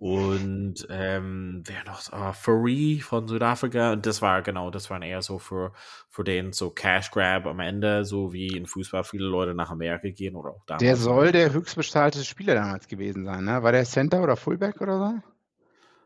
[0.00, 2.10] Und ähm, wer noch?
[2.10, 3.92] Uh, Furry von Südafrika.
[3.92, 5.74] Und das war genau, das waren eher so für,
[6.08, 10.08] für den so Cash Grab am Ende, so wie in Fußball viele Leute nach Amerika
[10.08, 10.80] gehen oder auch damals.
[10.80, 13.62] Der soll der höchstbezahlte Spieler damals gewesen sein, ne?
[13.62, 15.22] War der Center oder Fullback oder so?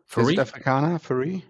[0.06, 0.26] Furry?
[0.26, 1.44] Südafrikaner, Furry?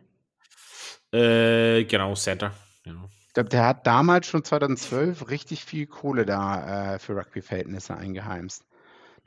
[1.12, 2.52] Äh, genau, Center.
[2.82, 3.08] Genau.
[3.28, 8.66] Ich glaube, der hat damals schon 2012 richtig viel Kohle da äh, für Rugby-Verhältnisse eingeheimst.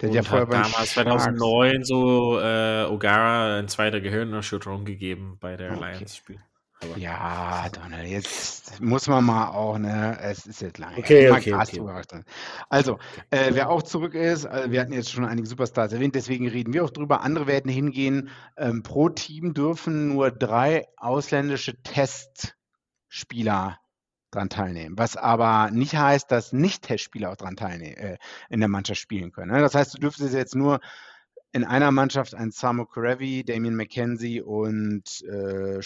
[0.01, 5.73] Der hat ja vorher damals 2009 so äh, Ogara ein zweiter Gehirnerschütterung gegeben bei der
[5.73, 6.05] okay.
[6.83, 10.97] Aber ja, Donald, jetzt muss man mal auch, ne, es ist jetzt lange.
[10.99, 12.21] Okay, okay, okay.
[12.69, 12.99] Also,
[13.31, 16.73] äh, wer auch zurück ist, also wir hatten jetzt schon einige Superstars erwähnt, deswegen reden
[16.73, 17.21] wir auch drüber.
[17.21, 18.29] Andere werden hingehen.
[18.57, 23.79] Ähm, pro Team dürfen nur drei ausländische Testspieler
[24.31, 24.97] dran teilnehmen.
[24.97, 28.17] Was aber nicht heißt, dass Nicht-Testspieler auch dran teilnehmen, äh,
[28.49, 29.51] in der Mannschaft spielen können.
[29.51, 29.61] Ne?
[29.61, 30.79] Das heißt, du dürftest jetzt nur
[31.53, 35.79] in einer Mannschaft ein Samu Karevi, Damien McKenzie und äh,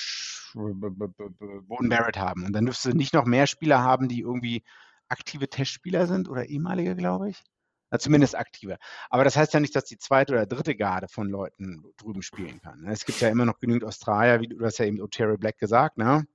[0.53, 2.45] Boden Barrett haben.
[2.45, 4.63] Und dann dürftest du nicht noch mehr Spieler haben, die irgendwie
[5.07, 7.43] aktive Testspieler sind oder ehemalige, glaube ich.
[7.91, 8.77] Na, zumindest aktive.
[9.09, 12.61] Aber das heißt ja nicht, dass die zweite oder dritte Garde von Leuten drüben spielen
[12.61, 12.81] kann.
[12.81, 12.91] Ne?
[12.91, 15.97] Es gibt ja immer noch genügend Australier, wie du hast ja eben Otero Black gesagt,
[15.97, 16.25] ne?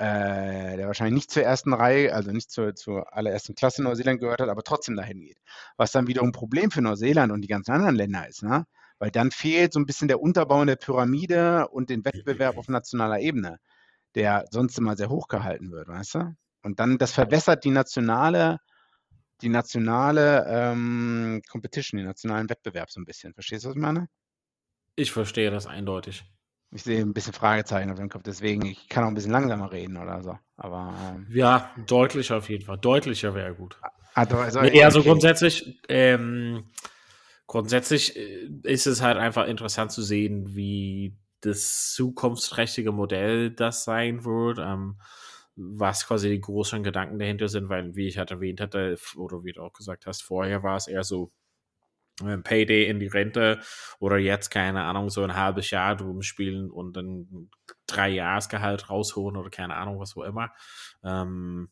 [0.00, 4.40] Äh, der wahrscheinlich nicht zur ersten Reihe, also nicht zur, zur allerersten Klasse Neuseeland gehört
[4.40, 5.36] hat, aber trotzdem dahin geht.
[5.76, 8.64] Was dann wiederum ein Problem für Neuseeland und die ganzen anderen Länder ist, ne?
[8.98, 12.68] weil dann fehlt so ein bisschen der Unterbau in der Pyramide und den Wettbewerb auf
[12.68, 13.58] nationaler Ebene,
[14.14, 16.34] der sonst immer sehr hoch gehalten wird, weißt du?
[16.62, 18.56] Und dann, das verwässert die nationale,
[19.42, 23.34] die nationale ähm, Competition, den nationalen Wettbewerb so ein bisschen.
[23.34, 24.08] Verstehst du, was ich meine?
[24.96, 26.24] Ich verstehe das eindeutig.
[26.72, 29.72] Ich sehe ein bisschen Fragezeichen auf dem Kopf, deswegen, ich kann auch ein bisschen langsamer
[29.72, 30.38] reden oder so.
[30.56, 32.78] Aber, ähm, ja, deutlicher auf jeden Fall.
[32.78, 33.76] Deutlicher wäre gut.
[34.14, 36.64] Ah, also, nee, also grundsätzlich, ähm,
[37.46, 44.24] grundsätzlich äh, ist es halt einfach interessant zu sehen, wie das zukunftsträchtige Modell das sein
[44.24, 44.58] wird.
[44.60, 45.00] Ähm,
[45.56, 49.52] was quasi die großen Gedanken dahinter sind, weil, wie ich halt erwähnt hatte, oder wie
[49.52, 51.32] du auch gesagt hast, vorher war es eher so
[52.42, 53.60] Payday in die Rente
[53.98, 57.50] oder jetzt, keine Ahnung, so ein halbes Jahr drüben spielen und dann
[57.86, 60.52] drei Jahresgehalt rausholen oder keine Ahnung, was auch immer.
[61.04, 61.70] Ähm,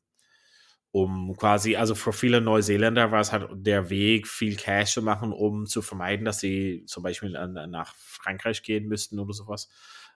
[0.91, 5.33] um quasi, also für viele Neuseeländer war es halt der Weg, viel Cash zu machen,
[5.33, 9.69] um zu vermeiden, dass sie zum Beispiel nach Frankreich gehen müssten oder sowas.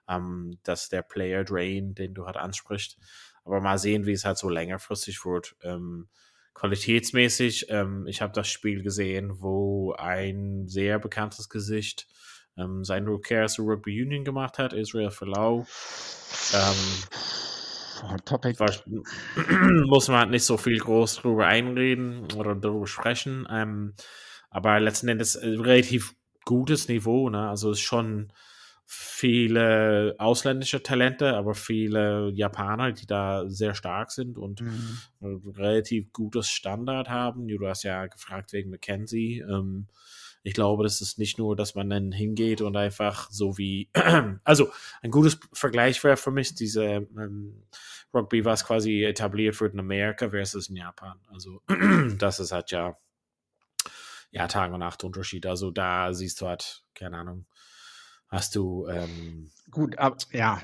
[0.09, 2.97] Ähm, dass der Player Drain, den du halt ansprichst.
[3.45, 5.55] Aber mal sehen, wie es halt so längerfristig wird.
[5.63, 6.09] Ähm,
[6.53, 12.07] qualitätsmäßig, ähm, ich habe das Spiel gesehen, wo ein sehr bekanntes Gesicht
[12.57, 15.65] ähm, sein Rückkehr zu Rugby Union gemacht hat, Israel Folau.
[16.53, 18.59] Ähm, Topic.
[18.59, 18.71] War,
[19.87, 23.47] muss man halt nicht so viel groß drüber einreden oder darüber sprechen.
[23.49, 23.93] Ähm,
[24.49, 26.13] aber letzten Endes äh, relativ
[26.45, 27.49] gutes Niveau, ne?
[27.49, 28.31] Also ist schon
[28.95, 34.99] viele ausländische Talente, aber viele Japaner, die da sehr stark sind und mhm.
[35.55, 37.47] relativ gutes Standard haben.
[37.47, 39.39] Du hast ja gefragt wegen McKenzie.
[39.39, 39.87] Ähm,
[40.43, 43.89] ich glaube, das ist nicht nur, dass man dann hingeht und einfach so wie,
[44.43, 47.63] also ein gutes Vergleich wäre für mich diese ähm,
[48.13, 51.17] Rugby, was quasi etabliert wird in Amerika versus in Japan.
[51.31, 51.61] Also
[52.17, 52.97] das ist halt ja,
[54.31, 55.45] ja Tag und Nacht Unterschied.
[55.45, 57.45] Also da siehst du halt, keine Ahnung,
[58.33, 60.61] hast du ähm, gut, ab, ja.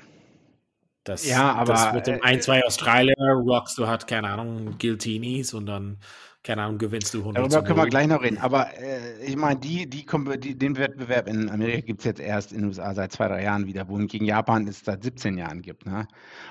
[1.03, 5.53] Das, ja, aber das mit dem 1, 2 Australier rockst du halt, keine Ahnung, Guiltinis
[5.53, 5.97] und dann,
[6.43, 8.37] keine Ahnung, gewinnst du 100 Darüber können wir gleich noch reden.
[8.37, 10.05] Aber äh, ich meine, die, die,
[10.39, 13.43] die, den Wettbewerb in Amerika gibt es jetzt erst in den USA seit zwei, drei
[13.43, 15.85] Jahren wieder, wo gegen Japan es seit 17 Jahren gibt.
[15.85, 16.07] Ne?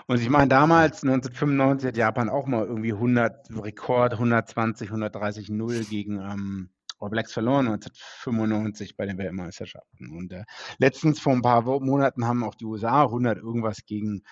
[0.07, 5.85] Und ich meine, damals, 1995, hat Japan auch mal irgendwie 100, Rekord 120, 130, 0
[5.85, 10.11] gegen ähm, All Blacks verloren 1995 bei den Weltmeisterschaften.
[10.17, 10.45] Und äh,
[10.79, 14.23] letztens vor ein paar Monaten haben auch die USA 100 irgendwas gegen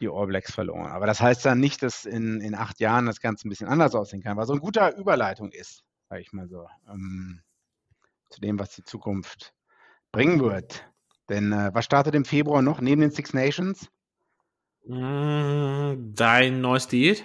[0.00, 0.92] die All Blacks verloren.
[0.92, 3.94] Aber das heißt dann nicht, dass in, in acht Jahren das Ganze ein bisschen anders
[3.94, 7.42] aussehen kann, was so eine gute Überleitung ist, sage ich mal so, ähm,
[8.30, 9.52] zu dem, was die Zukunft
[10.12, 10.84] bringen wird.
[11.28, 13.88] Denn äh, was startet im Februar noch neben den Six Nations?
[14.86, 17.24] Mm, dein neues Diät?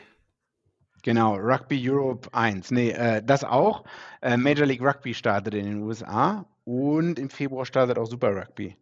[1.06, 2.72] Genau, Rugby Europe 1.
[2.72, 3.84] Nee, äh, das auch.
[4.24, 8.76] Äh, Major League Rugby startet in den USA und im Februar startet auch Super Rugby.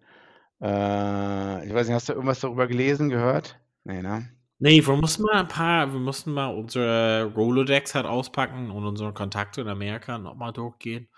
[0.61, 3.59] Äh, ich weiß nicht, hast du irgendwas darüber gelesen, gehört?
[3.83, 4.29] Nee, ne?
[4.59, 9.13] Nee, wir mussten mal ein paar, wir mussten mal unsere Rolodex halt auspacken und unsere
[9.13, 11.09] Kontakte in Amerika nochmal durchgehen,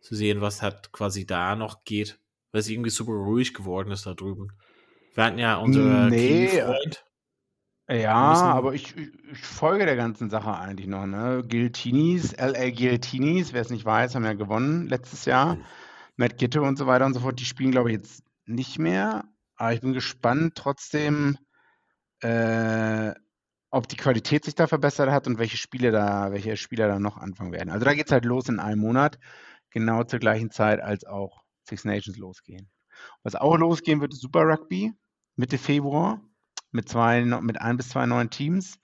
[0.00, 2.18] zu sehen, was halt quasi da noch geht,
[2.50, 4.48] weil es irgendwie super ruhig geworden ist da drüben.
[5.14, 7.04] Wir hatten ja unsere nee, Freund.
[7.90, 11.42] Ja, aber ich, ich, ich folge der ganzen Sache eigentlich noch, ne?
[11.48, 15.56] Guiltinis, LA Guiltinis, wer es nicht weiß, haben ja gewonnen letztes Jahr.
[15.56, 15.64] Mhm.
[16.16, 19.24] Matt Gitte und so weiter und so fort, die spielen, glaube ich, jetzt nicht mehr.
[19.56, 21.36] Aber ich bin gespannt trotzdem,
[22.20, 23.12] äh,
[23.70, 27.16] ob die Qualität sich da verbessert hat und welche Spiele da, welche Spieler da noch
[27.16, 27.70] anfangen werden.
[27.70, 29.18] Also da geht es halt los in einem Monat,
[29.70, 32.70] genau zur gleichen Zeit, als auch Six Nations losgehen.
[33.24, 34.92] Was auch losgehen wird, ist Super Rugby,
[35.34, 36.20] Mitte Februar
[36.72, 38.78] mit zwei, mit ein bis zwei neuen Teams.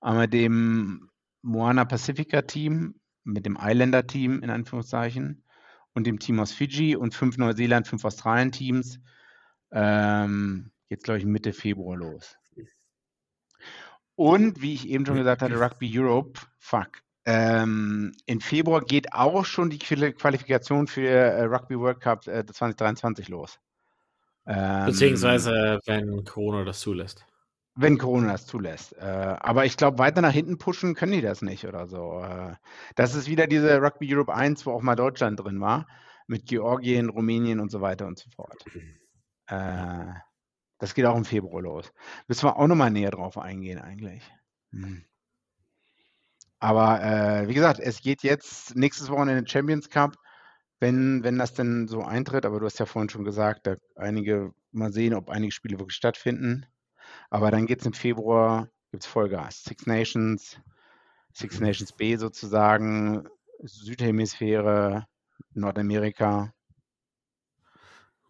[0.00, 1.10] Einmal dem
[1.42, 5.44] Moana Pacifica Team, mit dem Islander Team in Anführungszeichen
[5.94, 8.98] und dem Team aus Fiji und fünf Neuseeland, fünf Australien Teams.
[9.72, 12.36] Ähm, jetzt glaube ich Mitte Februar los.
[14.16, 17.02] Und wie ich eben schon gesagt hatte, Rugby Europe, fuck.
[17.24, 23.28] Ähm, Im Februar geht auch schon die Qualifikation für äh, Rugby World Cup äh, 2023
[23.28, 23.58] los.
[24.46, 27.24] Ähm, Beziehungsweise, wenn Corona das zulässt.
[27.80, 28.94] Wenn Corona das zulässt.
[28.98, 29.04] Äh,
[29.40, 32.22] aber ich glaube, weiter nach hinten pushen können die das nicht oder so.
[32.22, 32.54] Äh,
[32.94, 35.86] das ist wieder diese Rugby Europe 1, wo auch mal Deutschland drin war,
[36.26, 38.62] mit Georgien, Rumänien und so weiter und so fort.
[39.46, 40.12] Äh,
[40.78, 41.90] das geht auch im Februar los.
[42.28, 44.30] Müssen wir auch nochmal näher drauf eingehen eigentlich.
[44.72, 45.06] Hm.
[46.58, 50.16] Aber wie gesagt, es geht jetzt nächstes Wochenende in den Champions Cup,
[50.78, 52.44] wenn, wenn das denn so eintritt.
[52.44, 55.96] Aber du hast ja vorhin schon gesagt, da einige mal sehen, ob einige Spiele wirklich
[55.96, 56.66] stattfinden.
[57.30, 59.62] Aber dann geht es im Februar, gibt es Vollgas.
[59.62, 60.60] Six Nations,
[61.32, 61.60] Six.
[61.60, 63.28] Nations B sozusagen,
[63.62, 65.06] Südhemisphäre,
[65.54, 66.52] Nordamerika.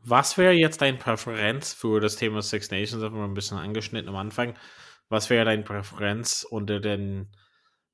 [0.02, 3.02] Was wäre jetzt deine Präferenz für das Thema Six Nations?
[3.02, 4.54] Haben wir ein bisschen angeschnitten am Anfang.
[5.08, 7.28] Was wäre deine Präferenz unter den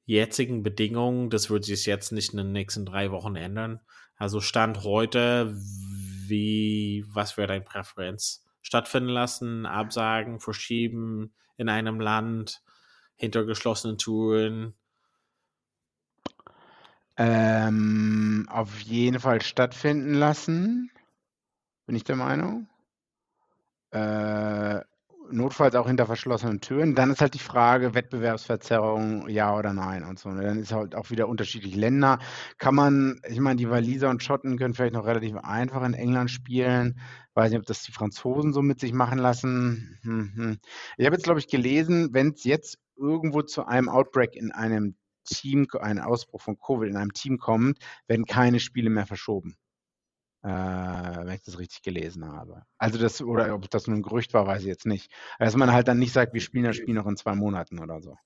[0.04, 1.30] jetzigen Bedingungen?
[1.30, 3.80] Das wird sich jetzt nicht in den nächsten drei Wochen ändern.
[4.16, 8.45] Also Stand heute, wie, was wäre deine Präferenz?
[8.66, 12.64] Stattfinden lassen, absagen, verschieben in einem Land,
[13.14, 14.74] hinter geschlossenen Touren?
[17.16, 20.90] Ähm, auf jeden Fall stattfinden lassen
[21.86, 22.68] bin ich der Meinung.
[23.92, 24.80] Äh,
[25.30, 26.94] notfalls auch hinter verschlossenen Türen.
[26.94, 30.30] Dann ist halt die Frage, Wettbewerbsverzerrung, ja oder nein und so.
[30.30, 32.18] Dann ist halt auch wieder unterschiedlich Länder.
[32.58, 36.30] Kann man, ich meine, die Waliser und Schotten können vielleicht noch relativ einfach in England
[36.30, 37.00] spielen.
[37.34, 39.98] Weiß nicht, ob das die Franzosen so mit sich machen lassen.
[40.02, 40.58] Hm, hm.
[40.96, 44.96] Ich habe jetzt, glaube ich, gelesen, wenn es jetzt irgendwo zu einem Outbreak in einem
[45.24, 49.56] Team, einen Ausbruch von Covid in einem Team kommt, werden keine Spiele mehr verschoben
[50.46, 52.62] äh, wenn ich das richtig gelesen habe.
[52.78, 55.10] Also das, oder ob das nur ein Gerücht war, weiß ich jetzt nicht.
[55.40, 58.00] Dass man halt dann nicht sagt, wir spielen das Spiel noch in zwei Monaten oder
[58.00, 58.16] so.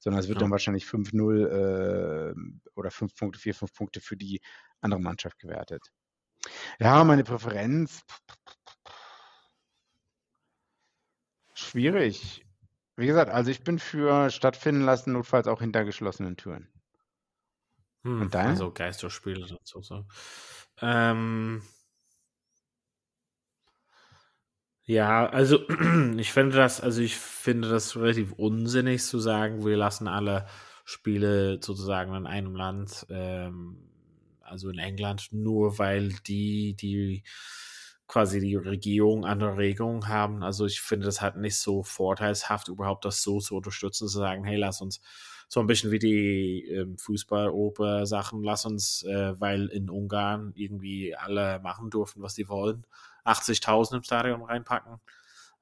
[0.00, 0.40] Sondern es wird ja.
[0.40, 2.34] dann wahrscheinlich 5-0 äh,
[2.74, 4.40] oder 5 Punkte, 4, 5 Punkte für die
[4.80, 5.92] andere Mannschaft gewertet.
[6.80, 8.00] Ja, meine Präferenz.
[11.54, 12.44] Schwierig.
[12.96, 16.68] Wie gesagt, also ich bin für stattfinden lassen, notfalls auch hinter geschlossenen Türen.
[18.02, 18.48] Hm, Und deine?
[18.50, 20.08] Also Geisterspiele sozusagen.
[20.82, 21.62] Ähm,
[24.84, 25.60] ja, also
[26.18, 30.46] ich finde das, also ich finde das relativ unsinnig zu sagen, wir lassen alle
[30.84, 33.76] Spiele sozusagen in einem Land, ähm,
[34.40, 37.22] also in England, nur weil die, die
[38.08, 40.42] quasi die Regierung andere Regelungen haben.
[40.42, 44.44] Also ich finde das halt nicht so vorteilshaft, überhaupt das so zu unterstützen, zu sagen,
[44.44, 45.00] hey, lass uns
[45.52, 48.44] so ein bisschen wie die ähm, Fußball-Oper-Sachen.
[48.44, 52.86] Lass uns, äh, weil in Ungarn irgendwie alle machen durften, was sie wollen,
[53.24, 55.00] 80.000 im Stadion reinpacken.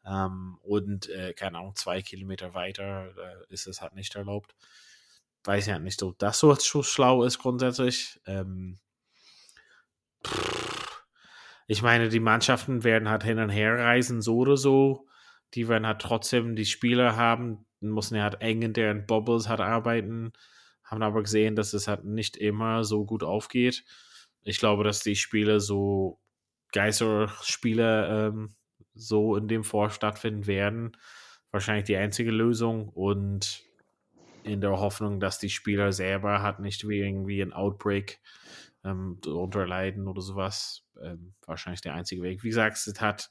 [0.05, 4.55] Ähm, und, äh, keine Ahnung, zwei Kilometer weiter äh, ist es halt nicht erlaubt.
[5.45, 8.21] Weiß ja nicht, ob das so schlau ist grundsätzlich.
[8.27, 8.79] Ähm,
[11.67, 15.07] ich meine, die Mannschaften werden halt hin und her reisen, so oder so.
[15.55, 19.61] Die werden halt trotzdem die Spieler haben, mussten ja halt eng in deren Bubbles halt
[19.61, 20.33] arbeiten,
[20.85, 23.85] haben aber gesehen, dass es halt nicht immer so gut aufgeht.
[24.43, 26.21] Ich glaube, dass die Spiele so
[26.73, 28.55] Geisterspiele ähm,
[28.95, 30.97] so in dem Vor stattfinden werden.
[31.51, 33.63] Wahrscheinlich die einzige Lösung und
[34.45, 38.21] in der Hoffnung, dass die Spieler selber halt nicht wie irgendwie ein Outbreak
[38.85, 40.85] ähm, darunter leiden oder sowas.
[41.03, 42.43] Ähm, wahrscheinlich der einzige Weg.
[42.43, 43.31] Wie gesagt, es hat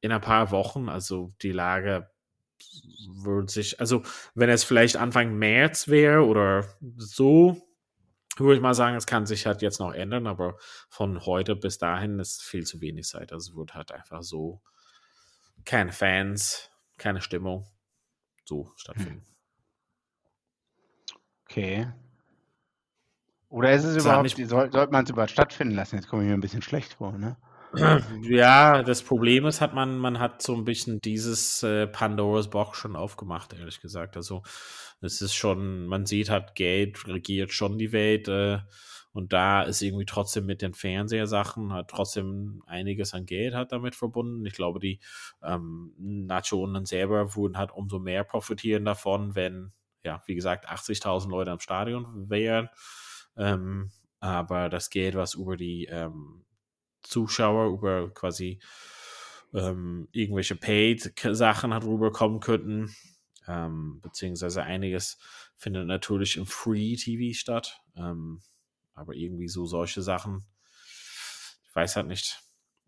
[0.00, 2.10] in ein paar Wochen, also die Lage
[3.08, 4.02] würde sich, also
[4.34, 6.64] wenn es vielleicht Anfang März wäre oder
[6.96, 7.60] so,
[8.36, 10.56] würde ich mal sagen, es kann sich halt jetzt noch ändern, aber
[10.88, 13.32] von heute bis dahin ist viel zu wenig Zeit.
[13.32, 14.60] Also es wird halt einfach so
[15.64, 17.66] keine Fans, keine Stimmung
[18.44, 19.24] so stattfinden.
[21.48, 21.92] Okay.
[23.48, 25.96] Oder ist es überhaupt, soll, sollte man es überhaupt stattfinden lassen?
[25.96, 27.36] Jetzt komme ich mir ein bisschen schlecht vor, ne?
[28.22, 32.78] Ja, das Problem ist, hat man, man hat so ein bisschen dieses äh, Pandoras Box
[32.78, 34.16] schon aufgemacht, ehrlich gesagt.
[34.16, 34.42] Also
[35.00, 38.58] es ist schon, man sieht, hat Geld regiert schon die Welt äh,
[39.12, 43.94] und da ist irgendwie trotzdem mit den Fernsehsachen, hat trotzdem einiges an Geld hat damit
[43.94, 44.44] verbunden.
[44.44, 44.98] Ich glaube, die
[45.42, 51.52] ähm, Nationen selber würden halt umso mehr profitieren davon, wenn, ja, wie gesagt, 80.000 Leute
[51.52, 52.68] am Stadion wären.
[53.36, 56.44] Ähm, aber das Geld, was über die ähm,
[57.04, 58.60] Zuschauer über quasi
[59.52, 62.94] ähm, irgendwelche Paid-Sachen hat rüberkommen könnten.
[63.46, 65.18] Ähm, beziehungsweise einiges
[65.56, 67.80] findet natürlich im Free-TV statt.
[67.96, 68.40] Ähm,
[68.94, 70.44] aber irgendwie so solche Sachen,
[71.68, 72.40] ich weiß halt nicht.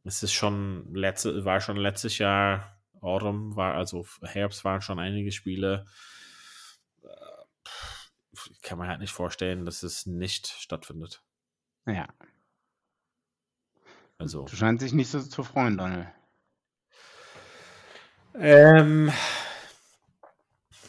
[0.04, 5.32] Es ist schon letzte, war schon letztes Jahr, Autumn war, also Herbst waren schon einige
[5.32, 5.86] Spiele.
[8.62, 11.22] kann man halt nicht vorstellen, dass es nicht stattfindet.
[11.86, 12.08] Ja.
[14.18, 14.44] Also.
[14.44, 16.08] Du scheinst dich nicht so zu freuen, Donald.
[18.38, 19.10] Ähm,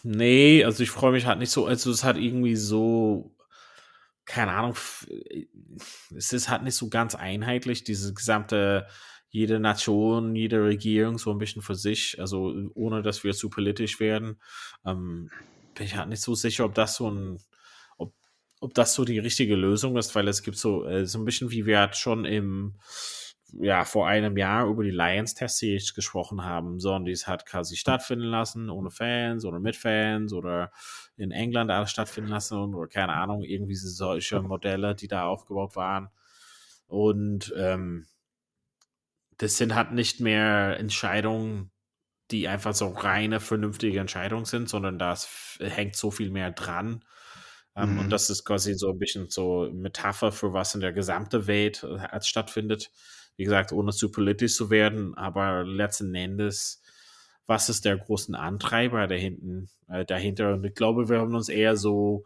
[0.03, 3.33] nee, also ich freue mich halt nicht so, also es hat irgendwie so,
[4.25, 4.75] keine Ahnung,
[6.15, 8.87] es ist halt nicht so ganz einheitlich, diese gesamte,
[9.29, 13.99] jede Nation, jede Regierung so ein bisschen für sich, also ohne dass wir zu politisch
[13.99, 14.41] werden,
[14.85, 15.29] ähm,
[15.73, 17.39] bin ich halt nicht so sicher, ob das so ein,
[18.59, 21.51] ob, das so die richtige Lösung ist, weil es gibt so, äh, so ein bisschen
[21.51, 22.75] wie wir schon im,
[23.53, 27.75] ja, vor einem Jahr über die Lions Test Series gesprochen haben, sondern dies hat quasi
[27.75, 30.71] stattfinden lassen, ohne Fans oder mit Fans oder
[31.15, 36.09] in England alles stattfinden lassen oder keine Ahnung, irgendwie solche Modelle, die da aufgebaut waren.
[36.87, 38.07] Und ähm,
[39.37, 41.71] das sind halt nicht mehr Entscheidungen,
[42.31, 45.15] die einfach so reine, vernünftige Entscheidungen sind, sondern da
[45.59, 47.05] hängt so viel mehr dran.
[47.77, 47.99] Ähm, mhm.
[47.99, 51.83] Und das ist quasi so ein bisschen so Metapher für was in der gesamten Welt
[51.83, 52.91] äh, stattfindet
[53.37, 56.81] wie gesagt, ohne zu politisch zu werden, aber letzten Endes,
[57.45, 60.53] was ist der großen Antreiber dahinten, äh, dahinter?
[60.53, 62.25] Und ich glaube, wir haben uns eher so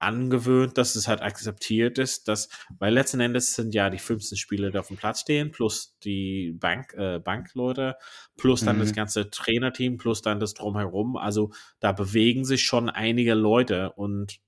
[0.00, 4.70] angewöhnt, dass es halt akzeptiert ist, dass, weil letzten Endes sind ja die 15 Spiele,
[4.70, 7.96] die auf dem Platz stehen, plus die Bank, äh, Bankleute,
[8.36, 8.80] plus dann mhm.
[8.80, 11.16] das ganze Trainerteam, plus dann das Drumherum.
[11.16, 14.40] Also da bewegen sich schon einige Leute und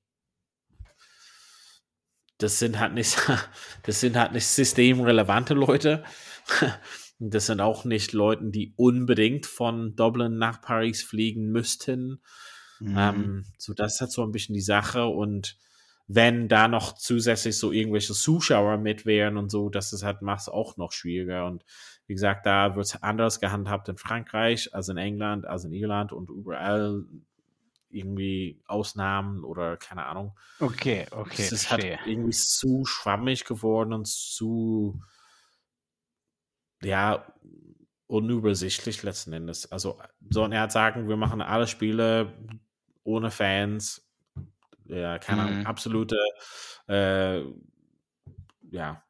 [2.43, 3.17] das sind halt nicht,
[3.85, 6.05] das sind halt nicht systemrelevante Leute.
[7.23, 12.23] Das sind auch nicht Leute, die unbedingt von Dublin nach Paris fliegen müssten.
[12.79, 12.97] Mhm.
[12.97, 15.05] Ähm, so, das ist halt so ein bisschen die Sache.
[15.05, 15.59] Und
[16.09, 20.41] wenn da noch zusätzlich so irgendwelche Zuschauer mit wären und so, das ist halt, macht
[20.41, 21.45] es auch noch schwieriger.
[21.45, 21.63] Und
[22.07, 26.13] wie gesagt, da wird es anders gehandhabt in Frankreich als in England, als in Irland
[26.13, 27.05] und überall
[27.91, 30.39] irgendwie Ausnahmen oder keine Ahnung.
[30.59, 31.43] Okay, okay.
[31.43, 35.01] Es ist halt irgendwie zu schwammig geworden und zu,
[36.83, 37.27] ja,
[38.07, 39.71] unübersichtlich letzten Endes.
[39.71, 42.33] Also, sollen er sagen, wir machen alle Spiele
[43.05, 44.09] ohne Fans,
[44.85, 45.67] ja, keine Ahnung, mhm.
[45.67, 46.19] absolute,
[46.89, 47.43] äh,
[48.71, 49.03] ja,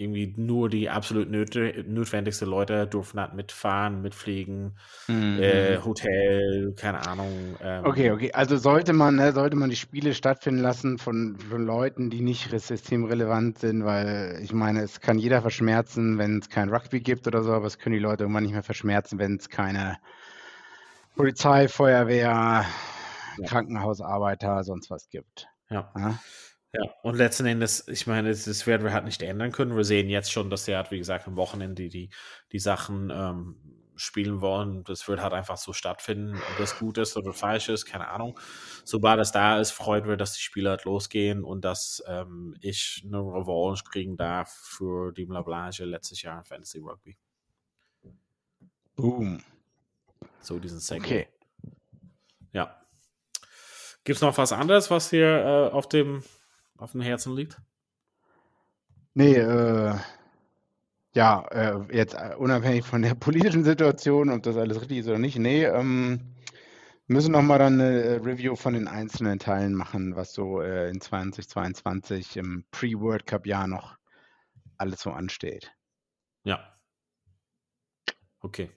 [0.00, 4.78] irgendwie nur die absolut notwendigsten Leute durften halt mitfahren, mitfliegen,
[5.08, 5.40] mhm.
[5.40, 7.56] äh, Hotel, keine Ahnung.
[7.60, 7.84] Ähm.
[7.84, 8.30] Okay, okay.
[8.32, 12.48] Also sollte man, ne, sollte man die Spiele stattfinden lassen von, von Leuten, die nicht
[12.48, 17.42] systemrelevant sind, weil ich meine, es kann jeder verschmerzen, wenn es kein Rugby gibt oder
[17.42, 19.98] so, aber es können die Leute irgendwann nicht mehr verschmerzen, wenn es keine
[21.16, 22.64] Polizei, Feuerwehr,
[23.36, 23.46] ja.
[23.46, 25.48] Krankenhausarbeiter, sonst was gibt.
[25.70, 25.92] Ja.
[25.96, 26.18] ja?
[26.72, 29.74] Ja, und letzten Endes, ich meine, das werden wir halt nicht ändern können.
[29.74, 32.10] Wir sehen jetzt schon, dass er hat, wie gesagt, am Wochenende die,
[32.52, 33.56] die Sachen ähm,
[33.96, 34.84] spielen wollen.
[34.84, 36.36] Das wird halt einfach so stattfinden.
[36.36, 38.38] Ob das gut ist oder falsch ist, keine Ahnung.
[38.84, 43.02] Sobald es da ist, freuen wir, dass die Spiele halt losgehen und dass ähm, ich
[43.04, 47.16] eine Revanche kriegen darf für die Blablage letztes Jahr in Fantasy Rugby.
[48.94, 49.42] Boom.
[50.40, 51.06] So diesen Segment.
[51.06, 51.28] Okay.
[52.52, 52.78] Ja.
[54.04, 56.22] Gibt es noch was anderes, was hier äh, auf dem
[56.78, 57.60] auf dem Herzen liegt?
[59.14, 59.94] Nee, äh,
[61.14, 65.18] ja, äh, jetzt äh, unabhängig von der politischen Situation, ob das alles richtig ist oder
[65.18, 66.34] nicht, nee, ähm,
[67.06, 71.00] müssen nochmal dann eine äh, Review von den einzelnen Teilen machen, was so äh, in
[71.00, 73.96] 2022 im Pre-World Cup-Jahr noch
[74.76, 75.72] alles so ansteht.
[76.44, 76.74] Ja.
[78.40, 78.70] Okay,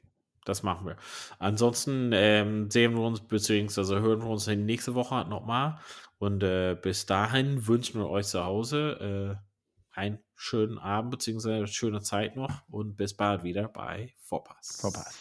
[0.46, 0.98] das machen wir.
[1.40, 5.80] Ansonsten ähm, sehen wir uns, beziehungsweise hören wir uns nächste Woche nochmal
[6.18, 11.54] und äh, bis dahin wünschen wir euch zu Hause äh, einen schönen Abend bzw.
[11.54, 14.80] eine schöne Zeit noch und bis bald wieder bei Vorpass.
[14.82, 15.18] Vorpass.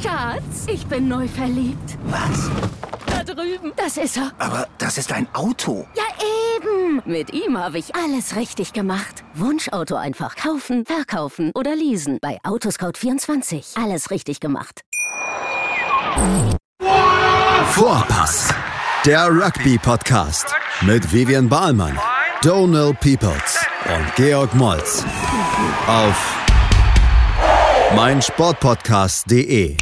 [0.00, 1.98] Schatz, ich bin neu verliebt.
[2.04, 2.50] Was?
[3.06, 3.72] Da drüben.
[3.76, 4.32] Das ist er.
[4.38, 5.86] Aber das ist ein Auto.
[5.94, 6.04] Ja,
[6.56, 7.02] eben.
[7.04, 9.24] Mit ihm habe ich alles richtig gemacht.
[9.34, 12.18] Wunschauto einfach kaufen, verkaufen oder leasen.
[12.20, 13.82] Bei Autoscout24.
[13.82, 14.82] Alles richtig gemacht.
[17.70, 18.54] Vorpass,
[19.04, 21.98] der Rugby-Podcast mit Vivian Bahlmann,
[22.42, 25.04] Donal Peoples und Georg Moltz
[25.86, 26.36] auf
[27.96, 29.76] meinsportpodcast.de.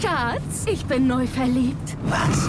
[0.00, 1.96] Schatz, ich bin neu verliebt.
[2.04, 2.48] Was?